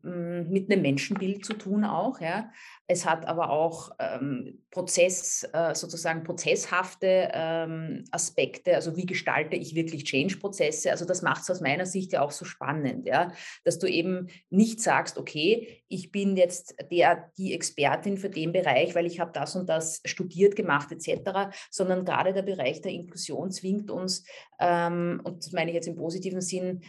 mit 0.50 0.71
einem 0.71 0.82
Menschenbild 0.82 1.45
zu 1.45 1.54
tun 1.54 1.84
auch. 1.84 2.19
Ja. 2.19 2.52
Es 2.88 3.06
hat 3.06 3.28
aber 3.28 3.50
auch 3.50 3.91
ähm, 4.00 4.63
Prozess, 4.71 5.47
äh, 5.54 5.76
sozusagen 5.76 6.23
prozesshafte 6.23 7.30
ähm, 7.34 8.06
Aspekte, 8.12 8.76
also 8.76 8.95
wie 8.95 9.06
gestalte 9.06 9.56
ich 9.56 9.76
wirklich 9.76 10.06
Change-Prozesse. 10.06 10.91
Also 10.91 11.06
das 11.06 11.21
macht 11.21 11.43
es 11.43 11.50
aus 11.50 11.62
meiner 11.62 11.86
Sicht 11.86 12.13
ja 12.13 12.21
auch 12.21 12.32
so 12.32 12.45
spannend, 12.45 13.06
ja, 13.06 13.32
dass 13.63 13.78
du 13.78 13.88
eben 13.88 14.28
nicht 14.50 14.82
sagst, 14.82 15.17
okay, 15.17 15.84
ich 15.89 16.12
bin 16.12 16.38
jetzt 16.38 16.76
der, 16.91 17.32
die 17.38 17.54
Expertin 17.54 18.17
für 18.17 18.30
den 18.30 18.52
Bereich, 18.52 18.95
weil 18.95 19.06
ich 19.06 19.19
habe 19.19 19.32
das 19.34 19.56
und 19.56 19.67
das 19.67 20.02
studiert, 20.06 20.56
gemacht 20.56 20.91
etc., 20.91 21.52
sondern 21.69 22.06
gerade 22.06 22.34
der 22.34 22.41
Bereich 22.41 22.82
der 22.82 22.91
Inklusion 22.91 23.52
zwingt 23.52 23.91
uns, 23.91 24.26
ähm, 24.60 25.21
und 25.23 25.45
das 25.45 25.52
meine 25.52 25.71
ich 25.71 25.76
jetzt 25.76 25.88
im 25.88 25.95
positiven 25.95 26.41
Sinn, 26.41 26.82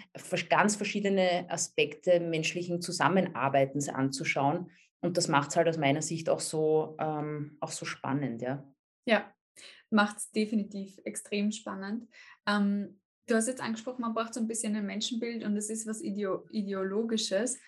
ganz 0.48 0.76
verschiedene 0.76 1.46
Aspekte 1.48 2.20
menschlichen 2.38 2.80
Zusammenarbeitens 2.80 3.88
anzuschauen. 3.88 4.70
Und 5.00 5.16
das 5.16 5.28
macht 5.28 5.50
es 5.50 5.56
halt 5.56 5.68
aus 5.68 5.76
meiner 5.76 6.02
Sicht 6.02 6.28
auch 6.28 6.40
so, 6.40 6.96
ähm, 7.00 7.56
auch 7.60 7.70
so 7.70 7.84
spannend, 7.84 8.42
ja. 8.42 8.64
Ja, 9.06 9.32
macht 9.90 10.18
es 10.18 10.30
definitiv 10.30 10.98
extrem 11.04 11.50
spannend. 11.50 12.08
Ähm, 12.46 13.00
du 13.26 13.34
hast 13.34 13.48
jetzt 13.48 13.62
angesprochen, 13.62 14.02
man 14.02 14.14
braucht 14.14 14.34
so 14.34 14.40
ein 14.40 14.48
bisschen 14.48 14.76
ein 14.76 14.86
Menschenbild 14.86 15.44
und 15.44 15.56
es 15.56 15.70
ist 15.70 15.86
was 15.86 16.00
Ideo 16.00 16.46
Ideologisches. 16.50 17.58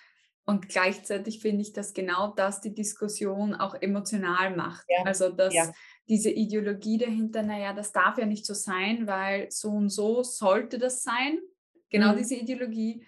Und 0.47 0.69
gleichzeitig 0.69 1.41
finde 1.41 1.63
ich, 1.63 1.73
dass 1.73 1.95
genau 1.95 2.33
das 2.35 2.61
die 2.61 2.75
Diskussion 2.75 3.55
auch 3.55 3.75
emotional 3.81 4.57
macht. 4.57 4.85
Ja. 4.89 5.05
Also, 5.05 5.31
dass 5.31 5.55
ja. 5.55 5.73
diese 6.09 6.31
Ideologie 6.31 6.99
dahinter, 6.99 7.43
naja, 7.43 7.73
das 7.73 7.93
darf 7.93 8.19
ja 8.19 8.27
nicht 8.27 8.45
so 8.47 8.55
sein, 8.55 9.07
weil 9.07 9.51
so 9.51 9.71
und 9.71 9.91
so 9.91 10.23
sollte 10.23 10.79
das 10.79 11.03
sein. 11.03 11.39
Genau 11.91 12.13
mhm. 12.13 12.19
diese 12.19 12.35
Ideologie 12.35 13.05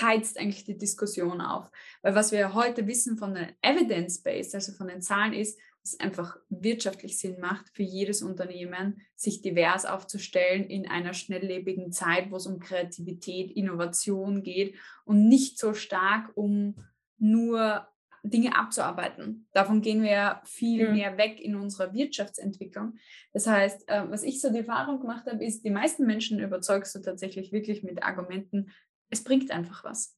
heizt 0.00 0.38
eigentlich 0.38 0.64
die 0.64 0.78
Diskussion 0.78 1.40
auf. 1.40 1.70
Weil 2.02 2.14
was 2.14 2.32
wir 2.32 2.54
heute 2.54 2.86
wissen 2.86 3.16
von 3.16 3.34
der 3.34 3.48
Evidence-Based, 3.62 4.54
also 4.54 4.72
von 4.72 4.88
den 4.88 5.02
Zahlen, 5.02 5.32
ist, 5.32 5.58
dass 5.82 5.94
es 5.94 6.00
einfach 6.00 6.36
wirtschaftlich 6.48 7.18
Sinn 7.18 7.40
macht, 7.40 7.70
für 7.70 7.82
jedes 7.82 8.22
Unternehmen 8.22 9.00
sich 9.16 9.40
divers 9.40 9.86
aufzustellen 9.86 10.64
in 10.64 10.86
einer 10.88 11.14
schnelllebigen 11.14 11.90
Zeit, 11.90 12.30
wo 12.30 12.36
es 12.36 12.46
um 12.46 12.60
Kreativität, 12.60 13.50
Innovation 13.50 14.42
geht 14.42 14.76
und 15.04 15.28
nicht 15.28 15.58
so 15.58 15.74
stark 15.74 16.30
um 16.34 16.84
nur 17.18 17.86
Dinge 18.22 18.56
abzuarbeiten. 18.56 19.46
Davon 19.52 19.80
gehen 19.80 20.02
wir 20.02 20.10
ja 20.10 20.42
viel 20.44 20.88
mhm. 20.88 20.94
mehr 20.94 21.16
weg 21.16 21.40
in 21.40 21.56
unserer 21.56 21.94
Wirtschaftsentwicklung. 21.94 22.98
Das 23.32 23.46
heißt, 23.46 23.88
äh, 23.88 24.10
was 24.10 24.22
ich 24.22 24.40
so 24.40 24.50
die 24.50 24.58
Erfahrung 24.58 25.00
gemacht 25.00 25.26
habe, 25.26 25.42
ist, 25.42 25.64
die 25.64 25.70
meisten 25.70 26.06
Menschen 26.06 26.38
überzeugst 26.38 26.94
du 26.94 27.00
tatsächlich 27.00 27.52
wirklich 27.52 27.82
mit 27.82 28.02
Argumenten, 28.02 28.70
es 29.10 29.22
bringt 29.24 29.50
einfach 29.50 29.84
was. 29.84 30.16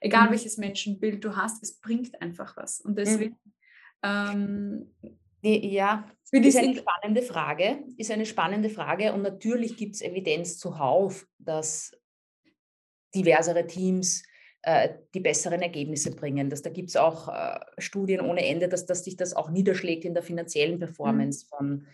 Egal 0.00 0.26
mhm. 0.26 0.32
welches 0.32 0.58
Menschenbild 0.58 1.24
du 1.24 1.36
hast, 1.36 1.62
es 1.62 1.78
bringt 1.80 2.20
einfach 2.20 2.56
was. 2.56 2.80
Und 2.80 2.98
deswegen. 2.98 3.36
Mhm. 3.42 3.52
Ähm, 4.04 4.94
ja, 5.44 6.08
ist 6.30 6.56
eine 6.56 6.76
spannende 6.76 7.22
Frage. 7.22 7.84
Ist 7.96 8.10
eine 8.10 8.26
spannende 8.26 8.70
Frage. 8.70 9.12
Und 9.12 9.22
natürlich 9.22 9.76
gibt 9.76 9.96
es 9.96 10.00
Evidenz 10.00 10.58
zuhauf, 10.58 11.26
dass 11.38 11.92
diversere 13.14 13.66
Teams 13.66 14.22
äh, 14.62 14.90
die 15.14 15.20
besseren 15.20 15.60
Ergebnisse 15.60 16.14
bringen. 16.14 16.48
Dass, 16.48 16.62
da 16.62 16.70
gibt 16.70 16.90
es 16.90 16.96
auch 16.96 17.28
äh, 17.28 17.58
Studien 17.78 18.20
ohne 18.20 18.46
Ende, 18.46 18.68
dass, 18.68 18.86
dass 18.86 19.04
sich 19.04 19.16
das 19.16 19.34
auch 19.34 19.50
niederschlägt 19.50 20.04
in 20.04 20.14
der 20.14 20.22
finanziellen 20.22 20.76
mhm. 20.76 20.80
Performance 20.80 21.44
mhm. 21.44 21.56
von 21.56 21.86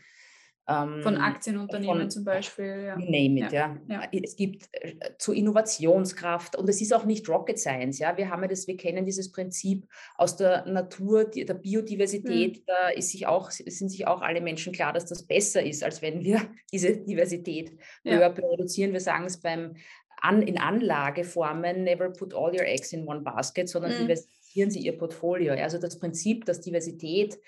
ähm, 0.68 1.02
von 1.02 1.16
Aktienunternehmen 1.16 2.02
von, 2.02 2.10
zum 2.10 2.24
Beispiel. 2.24 2.84
Ja. 2.86 2.96
Name 2.96 3.46
it, 3.46 3.52
ja. 3.52 3.76
ja. 3.88 4.02
Es 4.12 4.36
gibt 4.36 4.68
äh, 4.72 4.94
zur 5.18 5.34
Innovationskraft 5.34 6.56
und 6.56 6.68
es 6.68 6.82
ist 6.82 6.92
auch 6.92 7.06
nicht 7.06 7.28
Rocket 7.28 7.58
Science. 7.58 7.98
Ja. 7.98 8.16
Wir 8.16 8.28
haben 8.28 8.42
ja 8.42 8.48
das, 8.48 8.66
wir 8.66 8.76
kennen 8.76 9.06
dieses 9.06 9.32
Prinzip 9.32 9.86
aus 10.16 10.36
der 10.36 10.66
Natur, 10.66 11.24
die, 11.24 11.46
der 11.46 11.54
Biodiversität. 11.54 12.58
Mhm. 12.58 12.62
Da 12.66 12.88
ist 12.88 13.10
sich 13.10 13.26
auch, 13.26 13.50
sind 13.50 13.88
sich 13.88 14.06
auch 14.06 14.20
alle 14.20 14.42
Menschen 14.42 14.72
klar, 14.72 14.92
dass 14.92 15.06
das 15.06 15.22
besser 15.22 15.62
ist, 15.62 15.82
als 15.82 16.02
wenn 16.02 16.22
wir 16.22 16.42
diese 16.72 16.98
Diversität 16.98 17.78
ja. 18.04 18.26
reduzieren. 18.26 18.92
Wir 18.92 19.00
sagen 19.00 19.24
es 19.24 19.40
beim 19.40 19.74
an, 20.20 20.42
in 20.42 20.58
Anlageformen, 20.58 21.84
never 21.84 22.10
put 22.10 22.34
all 22.34 22.50
your 22.50 22.66
eggs 22.66 22.92
in 22.92 23.06
one 23.06 23.20
basket, 23.20 23.68
sondern 23.68 23.92
mhm. 23.92 24.02
diversifizieren 24.02 24.70
Sie 24.70 24.80
Ihr 24.80 24.98
Portfolio. 24.98 25.54
Also 25.54 25.78
das 25.78 25.98
Prinzip, 25.98 26.44
dass 26.44 26.60
Diversität 26.60 27.38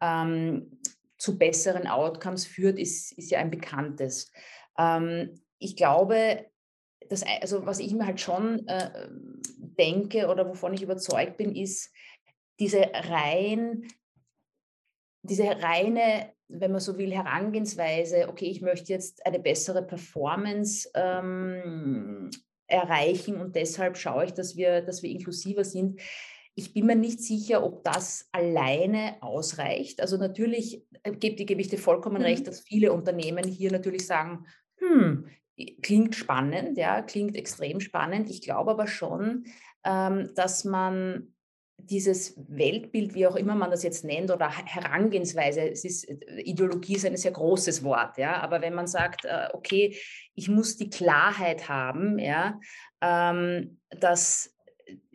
ähm, 0.00 0.78
zu 1.18 1.36
besseren 1.36 1.86
Outcomes 1.86 2.46
führt, 2.46 2.78
ist, 2.78 3.12
ist 3.12 3.30
ja 3.30 3.40
ein 3.40 3.50
bekanntes. 3.50 4.32
Ähm, 4.78 5.40
ich 5.58 5.76
glaube, 5.76 6.46
das, 7.08 7.24
also 7.40 7.66
was 7.66 7.80
ich 7.80 7.92
mir 7.92 8.06
halt 8.06 8.20
schon 8.20 8.66
äh, 8.68 9.08
denke 9.78 10.28
oder 10.28 10.48
wovon 10.48 10.74
ich 10.74 10.82
überzeugt 10.82 11.36
bin, 11.36 11.54
ist 11.54 11.92
diese 12.60 12.90
rein, 12.92 13.88
diese 15.22 15.44
reine, 15.44 16.32
wenn 16.48 16.72
man 16.72 16.80
so 16.80 16.96
will, 16.98 17.12
Herangehensweise, 17.12 18.28
okay, 18.28 18.46
ich 18.46 18.62
möchte 18.62 18.92
jetzt 18.92 19.24
eine 19.26 19.38
bessere 19.38 19.82
Performance 19.82 20.90
ähm, 20.94 22.30
erreichen 22.66 23.40
und 23.40 23.56
deshalb 23.56 23.96
schaue 23.96 24.26
ich, 24.26 24.34
dass 24.34 24.56
wir, 24.56 24.82
dass 24.82 25.02
wir 25.02 25.10
inklusiver 25.10 25.64
sind. 25.64 26.00
Ich 26.58 26.74
bin 26.74 26.86
mir 26.86 26.96
nicht 26.96 27.20
sicher, 27.20 27.62
ob 27.62 27.84
das 27.84 28.28
alleine 28.32 29.16
ausreicht. 29.20 30.00
Also 30.00 30.16
natürlich 30.16 30.84
äh, 31.04 31.12
gibt 31.12 31.38
die 31.38 31.46
Gewichte 31.46 31.78
vollkommen 31.78 32.18
mhm. 32.18 32.24
recht, 32.24 32.48
dass 32.48 32.60
viele 32.60 32.92
Unternehmen 32.92 33.44
hier 33.44 33.70
natürlich 33.70 34.06
sagen, 34.06 34.44
hm, 34.78 35.28
klingt 35.82 36.16
spannend, 36.16 36.76
ja, 36.76 37.00
klingt 37.02 37.36
extrem 37.36 37.78
spannend. 37.78 38.28
Ich 38.28 38.42
glaube 38.42 38.72
aber 38.72 38.88
schon, 38.88 39.44
ähm, 39.84 40.32
dass 40.34 40.64
man 40.64 41.32
dieses 41.76 42.34
Weltbild, 42.48 43.14
wie 43.14 43.28
auch 43.28 43.36
immer 43.36 43.54
man 43.54 43.70
das 43.70 43.84
jetzt 43.84 44.04
nennt, 44.04 44.32
oder 44.32 44.50
Herangehensweise, 44.50 45.60
es 45.60 45.84
ist, 45.84 46.08
äh, 46.08 46.40
Ideologie 46.40 46.96
ist 46.96 47.06
ein 47.06 47.16
sehr 47.16 47.30
großes 47.30 47.84
Wort, 47.84 48.18
ja, 48.18 48.40
aber 48.40 48.62
wenn 48.62 48.74
man 48.74 48.88
sagt, 48.88 49.24
äh, 49.26 49.46
okay, 49.52 49.96
ich 50.34 50.48
muss 50.48 50.76
die 50.76 50.90
Klarheit 50.90 51.68
haben, 51.68 52.18
ja, 52.18 52.58
ähm, 53.00 53.78
dass 53.90 54.57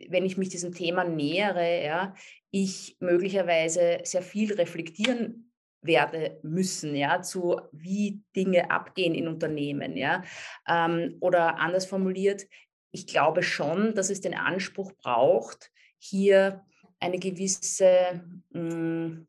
wenn 0.08 0.24
ich 0.24 0.36
mich 0.36 0.48
diesem 0.48 0.74
Thema 0.74 1.04
nähere, 1.04 1.84
ja, 1.84 2.14
ich 2.50 2.96
möglicherweise 3.00 3.98
sehr 4.04 4.22
viel 4.22 4.52
reflektieren 4.54 5.50
werde 5.82 6.38
müssen, 6.42 6.94
ja, 6.96 7.20
zu 7.22 7.60
wie 7.72 8.22
Dinge 8.34 8.70
abgehen 8.70 9.14
in 9.14 9.28
Unternehmen, 9.28 9.96
ja. 9.96 10.22
Ähm, 10.68 11.16
oder 11.20 11.58
anders 11.58 11.86
formuliert, 11.86 12.46
ich 12.90 13.06
glaube 13.06 13.42
schon, 13.42 13.94
dass 13.94 14.10
es 14.10 14.20
den 14.20 14.34
Anspruch 14.34 14.92
braucht, 14.92 15.70
hier 15.98 16.64
eine 17.00 17.18
gewisse, 17.18 18.22
mh, 18.50 19.26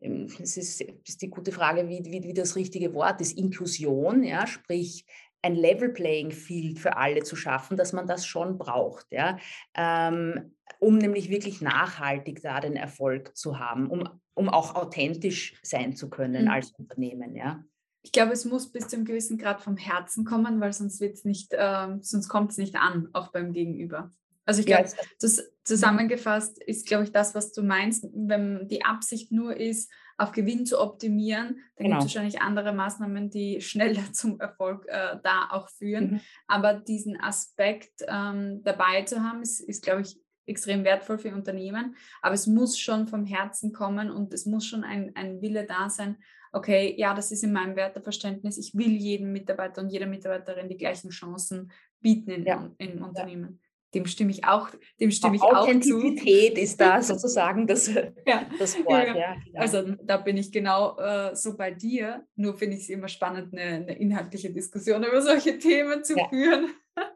hm, 0.00 0.28
das 0.38 0.56
ist, 0.56 0.80
ist 0.80 1.22
die 1.22 1.30
gute 1.30 1.52
Frage, 1.52 1.88
wie, 1.88 2.04
wie, 2.04 2.22
wie 2.22 2.34
das 2.34 2.56
richtige 2.56 2.94
Wort 2.94 3.20
ist, 3.20 3.36
Inklusion, 3.36 4.22
ja, 4.22 4.46
sprich 4.46 5.04
ein 5.42 5.54
Level 5.54 5.90
Playing 5.90 6.30
Field 6.30 6.78
für 6.78 6.96
alle 6.96 7.22
zu 7.22 7.36
schaffen, 7.36 7.76
dass 7.76 7.92
man 7.92 8.06
das 8.06 8.26
schon 8.26 8.58
braucht, 8.58 9.06
ja, 9.10 9.38
ähm, 9.74 10.56
um 10.80 10.98
nämlich 10.98 11.30
wirklich 11.30 11.60
nachhaltig 11.60 12.42
da 12.42 12.60
den 12.60 12.76
Erfolg 12.76 13.36
zu 13.36 13.58
haben, 13.58 13.88
um, 13.88 14.08
um 14.34 14.48
auch 14.48 14.74
authentisch 14.74 15.58
sein 15.62 15.94
zu 15.94 16.10
können 16.10 16.44
mhm. 16.44 16.50
als 16.50 16.72
Unternehmen, 16.72 17.36
ja. 17.36 17.62
Ich 18.02 18.12
glaube, 18.12 18.32
es 18.32 18.44
muss 18.44 18.70
bis 18.70 18.88
zu 18.88 18.96
einem 18.96 19.04
gewissen 19.04 19.38
Grad 19.38 19.60
vom 19.60 19.76
Herzen 19.76 20.24
kommen, 20.24 20.60
weil 20.60 20.72
sonst 20.72 21.00
wird's 21.00 21.24
nicht, 21.24 21.52
äh, 21.52 21.88
sonst 22.00 22.28
kommt 22.28 22.52
es 22.52 22.56
nicht 22.56 22.76
an, 22.76 23.08
auch 23.12 23.32
beim 23.32 23.52
Gegenüber. 23.52 24.10
Also 24.48 24.60
ich 24.60 24.66
glaube, 24.66 24.88
ja, 24.88 24.94
das 25.20 25.52
zusammengefasst 25.62 26.62
ist, 26.62 26.86
glaube 26.86 27.04
ich, 27.04 27.12
das, 27.12 27.34
was 27.34 27.52
du 27.52 27.62
meinst, 27.62 28.06
wenn 28.14 28.66
die 28.66 28.82
Absicht 28.82 29.30
nur 29.30 29.54
ist, 29.54 29.92
auf 30.18 30.32
Gewinn 30.32 30.66
zu 30.66 30.80
optimieren, 30.80 31.60
dann 31.76 31.84
genau. 31.84 31.98
gibt 31.98 32.08
es 32.08 32.14
wahrscheinlich 32.14 32.42
andere 32.42 32.72
Maßnahmen, 32.72 33.30
die 33.30 33.60
schneller 33.60 34.02
zum 34.12 34.38
Erfolg 34.40 34.86
äh, 34.88 35.16
da 35.22 35.48
auch 35.50 35.68
führen. 35.70 36.10
Mhm. 36.10 36.20
Aber 36.48 36.74
diesen 36.74 37.18
Aspekt 37.20 38.02
ähm, 38.06 38.62
dabei 38.64 39.02
zu 39.02 39.22
haben, 39.22 39.42
ist, 39.42 39.60
ist, 39.60 39.84
glaube 39.84 40.02
ich, 40.02 40.20
extrem 40.46 40.82
wertvoll 40.84 41.18
für 41.18 41.32
Unternehmen. 41.34 41.94
Aber 42.20 42.34
es 42.34 42.46
muss 42.46 42.78
schon 42.78 43.06
vom 43.06 43.24
Herzen 43.24 43.72
kommen 43.72 44.10
und 44.10 44.34
es 44.34 44.44
muss 44.46 44.66
schon 44.66 44.82
ein, 44.82 45.14
ein 45.14 45.40
Wille 45.40 45.64
da 45.64 45.88
sein, 45.88 46.16
okay, 46.52 46.94
ja, 46.96 47.14
das 47.14 47.30
ist 47.30 47.44
in 47.44 47.52
meinem 47.52 47.76
Werteverständnis. 47.76 48.58
Ich 48.58 48.74
will 48.74 48.92
jedem 48.92 49.32
Mitarbeiter 49.32 49.82
und 49.82 49.90
jeder 49.90 50.06
Mitarbeiterin 50.06 50.68
die 50.68 50.78
gleichen 50.78 51.10
Chancen 51.10 51.70
bieten 52.00 52.30
in, 52.30 52.46
ja. 52.46 52.70
im 52.78 53.02
Unternehmen. 53.02 53.60
Ja 53.60 53.67
dem 53.94 54.06
stimme 54.06 54.30
ich 54.30 54.44
auch, 54.44 54.68
dem 55.00 55.10
stimme 55.10 55.36
ich 55.36 55.42
auch 55.42 55.50
zu. 55.50 55.56
Authentizität 55.56 56.58
ist 56.58 56.80
da 56.80 57.02
sozusagen 57.02 57.66
das, 57.66 57.86
ja. 57.86 58.46
das 58.58 58.76
Wort. 58.84 59.08
Ja, 59.08 59.16
ja. 59.16 59.34
Genau. 59.44 59.60
Also 59.60 59.82
da 60.02 60.18
bin 60.18 60.36
ich 60.36 60.52
genau 60.52 60.98
äh, 60.98 61.34
so 61.34 61.56
bei 61.56 61.70
dir. 61.70 62.26
Nur 62.36 62.54
finde 62.54 62.76
ich 62.76 62.82
es 62.82 62.88
immer 62.90 63.08
spannend, 63.08 63.52
eine, 63.52 63.76
eine, 63.76 63.98
inhaltliche 63.98 64.50
Diskussion 64.50 65.04
über 65.04 65.22
solche 65.22 65.58
Themen 65.58 66.04
zu 66.04 66.14
führen. 66.28 66.70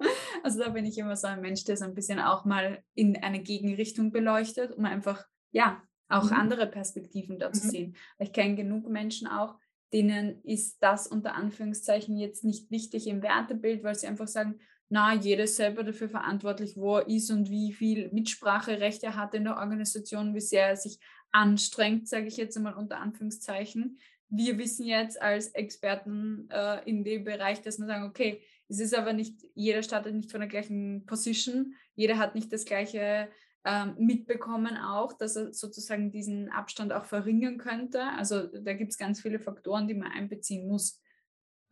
Also 0.44 0.60
da 0.60 0.68
bin 0.68 0.84
ich 0.84 0.96
immer 0.96 1.16
so 1.16 1.26
ein 1.26 1.40
Mensch, 1.40 1.64
der 1.64 1.76
so 1.76 1.84
ein 1.84 1.94
bisschen 1.94 2.20
auch 2.20 2.44
mal 2.44 2.84
in 2.94 3.16
eine 3.16 3.40
Gegenrichtung 3.40 4.12
beleuchtet, 4.12 4.70
um 4.76 4.84
einfach, 4.84 5.24
ja, 5.50 5.82
auch 6.08 6.30
mhm. 6.30 6.34
andere 6.36 6.66
Perspektiven 6.68 7.40
da 7.40 7.52
zu 7.52 7.66
mhm. 7.66 7.70
sehen. 7.70 7.96
Ich 8.20 8.32
kenne 8.32 8.54
genug 8.54 8.88
Menschen 8.88 9.26
auch, 9.26 9.56
denen 9.92 10.40
ist 10.44 10.82
das 10.82 11.06
unter 11.06 11.34
Anführungszeichen 11.34 12.16
jetzt 12.16 12.44
nicht 12.44 12.70
wichtig 12.70 13.06
im 13.08 13.22
Wertebild, 13.22 13.82
weil 13.82 13.94
sie 13.94 14.06
einfach 14.06 14.28
sagen, 14.28 14.60
na, 14.92 15.14
jeder 15.14 15.44
ist 15.44 15.56
selber 15.56 15.84
dafür 15.84 16.10
verantwortlich, 16.10 16.76
wo 16.76 16.98
er 16.98 17.08
ist 17.08 17.30
und 17.30 17.48
wie 17.48 17.72
viel 17.72 18.10
Mitspracherecht 18.12 19.02
er 19.02 19.16
hat 19.16 19.32
in 19.32 19.44
der 19.44 19.56
Organisation, 19.56 20.34
wie 20.34 20.40
sehr 20.42 20.66
er 20.66 20.76
sich 20.76 20.98
anstrengt, 21.30 22.06
sage 22.08 22.26
ich 22.26 22.36
jetzt 22.36 22.58
einmal 22.58 22.74
unter 22.74 22.98
Anführungszeichen. 22.98 23.98
Wir 24.28 24.58
wissen 24.58 24.84
jetzt 24.84 25.20
als 25.20 25.48
Experten 25.48 26.46
äh, 26.50 26.84
in 26.84 27.04
dem 27.04 27.24
Bereich, 27.24 27.62
dass 27.62 27.78
wir 27.78 27.86
sagen, 27.86 28.04
okay, 28.04 28.42
es 28.68 28.80
ist 28.80 28.94
aber 28.94 29.14
nicht, 29.14 29.40
jeder 29.54 29.82
startet 29.82 30.14
nicht 30.14 30.30
von 30.30 30.40
der 30.40 30.48
gleichen 30.50 31.06
Position, 31.06 31.72
jeder 31.94 32.18
hat 32.18 32.34
nicht 32.34 32.52
das 32.52 32.66
gleiche 32.66 33.30
ähm, 33.64 33.94
mitbekommen 33.98 34.76
auch, 34.76 35.14
dass 35.14 35.36
er 35.36 35.54
sozusagen 35.54 36.10
diesen 36.10 36.50
Abstand 36.50 36.92
auch 36.92 37.06
verringern 37.06 37.56
könnte. 37.56 38.02
Also 38.18 38.46
da 38.46 38.74
gibt 38.74 38.90
es 38.90 38.98
ganz 38.98 39.22
viele 39.22 39.38
Faktoren, 39.38 39.88
die 39.88 39.94
man 39.94 40.12
einbeziehen 40.12 40.68
muss. 40.68 41.01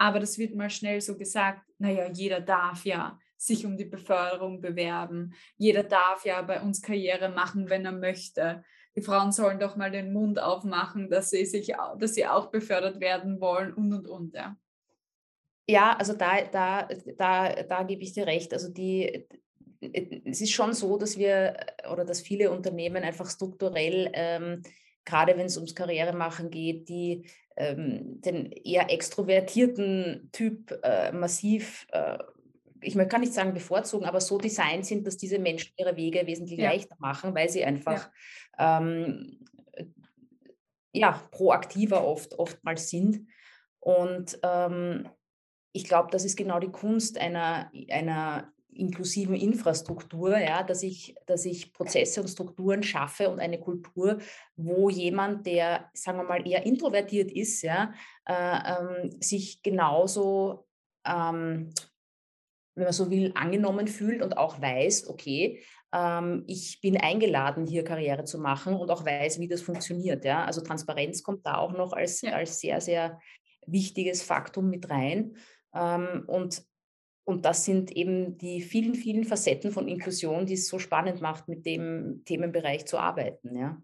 Aber 0.01 0.19
das 0.19 0.39
wird 0.39 0.55
mal 0.55 0.71
schnell 0.71 1.03
so 1.03 1.19
gesagt, 1.19 1.61
naja, 1.77 2.11
jeder 2.11 2.41
darf 2.41 2.87
ja 2.87 3.19
sich 3.37 3.67
um 3.67 3.77
die 3.77 3.85
Beförderung 3.85 4.63
bewerben. 4.63 5.35
Jeder 5.59 5.83
darf 5.83 6.25
ja 6.25 6.41
bei 6.41 6.63
uns 6.63 6.81
Karriere 6.81 7.29
machen, 7.29 7.69
wenn 7.69 7.85
er 7.85 7.93
möchte. 7.93 8.65
Die 8.97 9.03
Frauen 9.03 9.31
sollen 9.31 9.61
doch 9.61 9.77
mal 9.77 9.91
den 9.91 10.15
Mund 10.15 10.41
aufmachen, 10.41 11.11
dass 11.11 11.29
sie, 11.29 11.45
sich, 11.45 11.75
dass 11.99 12.15
sie 12.15 12.27
auch 12.27 12.51
befördert 12.51 12.99
werden 12.99 13.43
wollen 13.43 13.75
und, 13.75 13.93
und, 13.93 14.09
und. 14.09 14.35
Ja, 14.35 14.57
ja 15.69 15.97
also 15.99 16.15
da, 16.15 16.45
da, 16.51 16.89
da, 17.19 17.63
da 17.63 17.83
gebe 17.83 18.03
ich 18.03 18.15
dir 18.15 18.27
recht. 18.27 18.55
Also 18.55 18.73
die, 18.73 19.29
es 20.25 20.41
ist 20.41 20.53
schon 20.53 20.73
so, 20.73 20.97
dass 20.97 21.19
wir 21.19 21.59
oder 21.93 22.07
dass 22.07 22.23
viele 22.23 22.51
Unternehmen 22.51 23.05
einfach 23.05 23.29
strukturell, 23.29 24.11
ähm, 24.15 24.63
gerade 25.05 25.37
wenn 25.37 25.47
es 25.47 25.59
ums 25.59 25.75
Karrieremachen 25.75 26.49
geht, 26.49 26.89
die 26.89 27.27
ähm, 27.61 28.21
den 28.23 28.51
eher 28.53 28.91
extrovertierten 28.91 30.31
Typ 30.33 30.73
äh, 30.83 31.13
massiv, 31.13 31.87
äh, 31.93 32.17
ich 32.81 32.97
kann 33.09 33.21
nicht 33.21 33.35
sagen 33.35 33.53
bevorzugen, 33.53 34.07
aber 34.07 34.23
so 34.23 34.39
designt 34.39 34.87
sind, 34.87 35.07
dass 35.07 35.19
diese 35.19 35.39
Menschen 35.39 35.75
ihre 35.77 35.97
Wege 35.97 36.27
wesentlich 36.27 36.59
ja. 36.59 36.71
leichter 36.71 36.97
machen, 36.99 37.35
weil 37.35 37.51
sie 37.51 37.63
einfach 37.63 38.11
ja, 38.59 38.79
ähm, 38.79 39.45
ja 40.93 41.23
proaktiver 41.31 42.07
oft, 42.07 42.39
oftmals 42.39 42.89
sind. 42.89 43.27
Und 43.81 44.39
ähm, 44.43 45.11
ich 45.73 45.85
glaube, 45.85 46.09
das 46.11 46.25
ist 46.25 46.37
genau 46.37 46.59
die 46.61 46.73
Kunst 46.73 47.19
einer, 47.19 47.71
einer 47.91 48.51
inklusiven 48.73 49.35
Infrastruktur, 49.35 50.39
ja, 50.39 50.63
dass 50.63 50.83
ich, 50.83 51.15
dass 51.27 51.45
ich 51.45 51.73
Prozesse 51.73 52.21
und 52.21 52.29
Strukturen 52.29 52.83
schaffe 52.83 53.29
und 53.29 53.41
eine 53.41 53.59
Kultur, 53.59 54.19
wo 54.57 54.89
jemand, 54.91 55.47
der, 55.47 55.91
sagen 55.93 56.19
wir 56.19 56.25
mal, 56.25 56.47
eher 56.47 56.65
introvertiert 56.65 57.31
ist, 57.31 57.63
ja, 57.63 57.93
äh, 58.27 58.33
ähm, 58.33 59.11
sich 59.21 59.63
genauso, 59.63 60.67
ähm, 61.05 61.71
wenn 62.75 62.85
man 62.85 62.93
so 62.93 63.11
will, 63.11 63.33
angenommen 63.35 63.89
fühlt 63.89 64.23
und 64.23 64.37
auch 64.37 64.61
weiß, 64.61 65.09
okay, 65.09 65.63
ähm, 65.93 66.45
ich 66.47 66.81
bin 66.81 66.97
eingeladen, 66.97 67.67
hier 67.67 67.85
Karriere 67.85 68.25
zu 68.25 68.39
machen 68.39 68.75
und 68.75 68.91
auch 68.91 69.05
weiß, 69.05 69.41
wie 69.41 69.49
das 69.49 69.63
funktioniert. 69.63 70.25
Ja. 70.25 70.45
Also 70.45 70.61
Transparenz 70.61 71.23
kommt 71.23 71.45
da 71.47 71.59
auch 71.59 71.73
noch 71.73 71.93
als, 71.93 72.23
ja. 72.23 72.33
als 72.33 72.61
sehr, 72.61 72.81
sehr 72.81 73.21
wichtiges 73.67 74.23
Faktum 74.23 74.71
mit 74.71 74.89
rein. 74.89 75.37
Ähm, 75.75 76.25
und 76.27 76.63
und 77.31 77.45
das 77.45 77.65
sind 77.65 77.93
eben 77.93 78.37
die 78.39 78.61
vielen, 78.61 78.95
vielen 78.95 79.25
Facetten 79.25 79.71
von 79.71 79.89
Inklusion, 79.89 80.47
die 80.47 80.55
es 80.55 80.69
so 80.69 80.79
spannend 80.79 81.21
macht, 81.21 81.49
mit 81.49 81.65
dem 81.65 82.23
Themenbereich 82.25 82.87
zu 82.87 82.99
arbeiten. 82.99 83.57
Ja. 83.57 83.81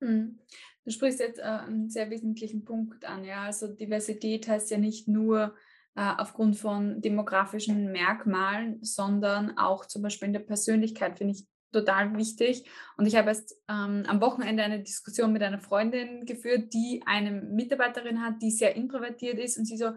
Hm. 0.00 0.38
Du 0.84 0.90
sprichst 0.90 1.20
jetzt 1.20 1.38
äh, 1.38 1.42
einen 1.42 1.88
sehr 1.88 2.10
wesentlichen 2.10 2.64
Punkt 2.64 3.04
an. 3.04 3.24
Ja? 3.24 3.44
Also 3.44 3.68
Diversität 3.68 4.48
heißt 4.48 4.70
ja 4.70 4.78
nicht 4.78 5.08
nur 5.08 5.54
äh, 5.96 6.12
aufgrund 6.18 6.56
von 6.56 7.00
demografischen 7.00 7.90
Merkmalen, 7.90 8.82
sondern 8.82 9.56
auch 9.56 9.86
zum 9.86 10.02
Beispiel 10.02 10.26
in 10.26 10.34
der 10.34 10.40
Persönlichkeit, 10.40 11.16
finde 11.16 11.34
ich 11.34 11.46
total 11.72 12.16
wichtig. 12.16 12.68
Und 12.96 13.06
ich 13.06 13.16
habe 13.16 13.28
erst 13.28 13.56
ähm, 13.68 14.04
am 14.06 14.20
Wochenende 14.20 14.62
eine 14.62 14.82
Diskussion 14.82 15.32
mit 15.32 15.42
einer 15.42 15.58
Freundin 15.58 16.26
geführt, 16.26 16.74
die 16.74 17.02
eine 17.06 17.30
Mitarbeiterin 17.30 18.22
hat, 18.22 18.42
die 18.42 18.50
sehr 18.50 18.76
introvertiert 18.76 19.38
ist 19.38 19.58
und 19.58 19.64
sie 19.64 19.76
so, 19.76 19.92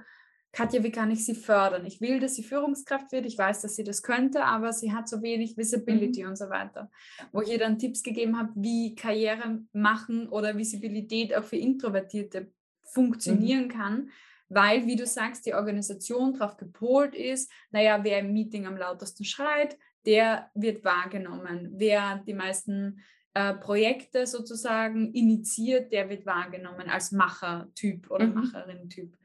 Katja, 0.58 0.82
wie 0.82 0.92
kann 0.92 1.12
ich 1.12 1.24
sie 1.24 1.36
fördern? 1.36 1.86
Ich 1.86 2.02
will, 2.02 2.20
dass 2.20 2.34
sie 2.34 2.42
Führungskraft 2.42 3.12
wird, 3.12 3.28
ich 3.28 3.38
weiß, 3.38 3.62
dass 3.62 3.76
sie 3.76 3.84
das 3.84 4.02
könnte, 4.02 4.44
aber 4.44 4.74
sie 4.74 4.92
hat 4.92 5.08
so 5.08 5.22
wenig 5.22 5.56
Visibility 5.56 6.24
mhm. 6.24 6.30
und 6.30 6.36
so 6.36 6.50
weiter. 6.50 6.90
Wo 7.32 7.42
ich 7.42 7.50
ihr 7.50 7.60
dann 7.60 7.78
Tipps 7.78 8.02
gegeben 8.02 8.40
habe, 8.40 8.54
wie 8.56 8.96
Karriere 8.96 9.60
machen 9.72 10.28
oder 10.28 10.58
Visibilität 10.58 11.36
auch 11.36 11.44
für 11.44 11.58
Introvertierte 11.58 12.52
funktionieren 12.92 13.66
mhm. 13.66 13.70
kann, 13.70 14.10
weil, 14.50 14.88
wie 14.88 14.96
du 14.96 15.06
sagst, 15.06 15.46
die 15.46 15.54
Organisation 15.54 16.34
darauf 16.34 16.58
gepolt 16.58 17.14
ist, 17.14 17.52
naja, 17.70 18.04
wer 18.04 18.18
im 18.18 18.34
Meeting 18.34 18.66
am 18.66 18.78
lautesten 18.78 19.26
schreit, 19.26 19.78
der 20.08 20.50
wird 20.56 20.84
wahrgenommen. 20.84 21.70
Wer 21.76 22.24
die 22.26 22.34
meisten 22.34 23.04
äh, 23.36 23.54
Projekte 23.54 24.26
sozusagen 24.26 25.14
initiiert, 25.14 25.94
der 25.94 26.10
wird 26.10 26.26
wahrgenommen 26.26 26.90
als 26.90 27.12
Machertyp 27.12 28.10
oder 28.10 28.26
mhm. 28.26 28.34
Macherin-Typ. 28.34 29.16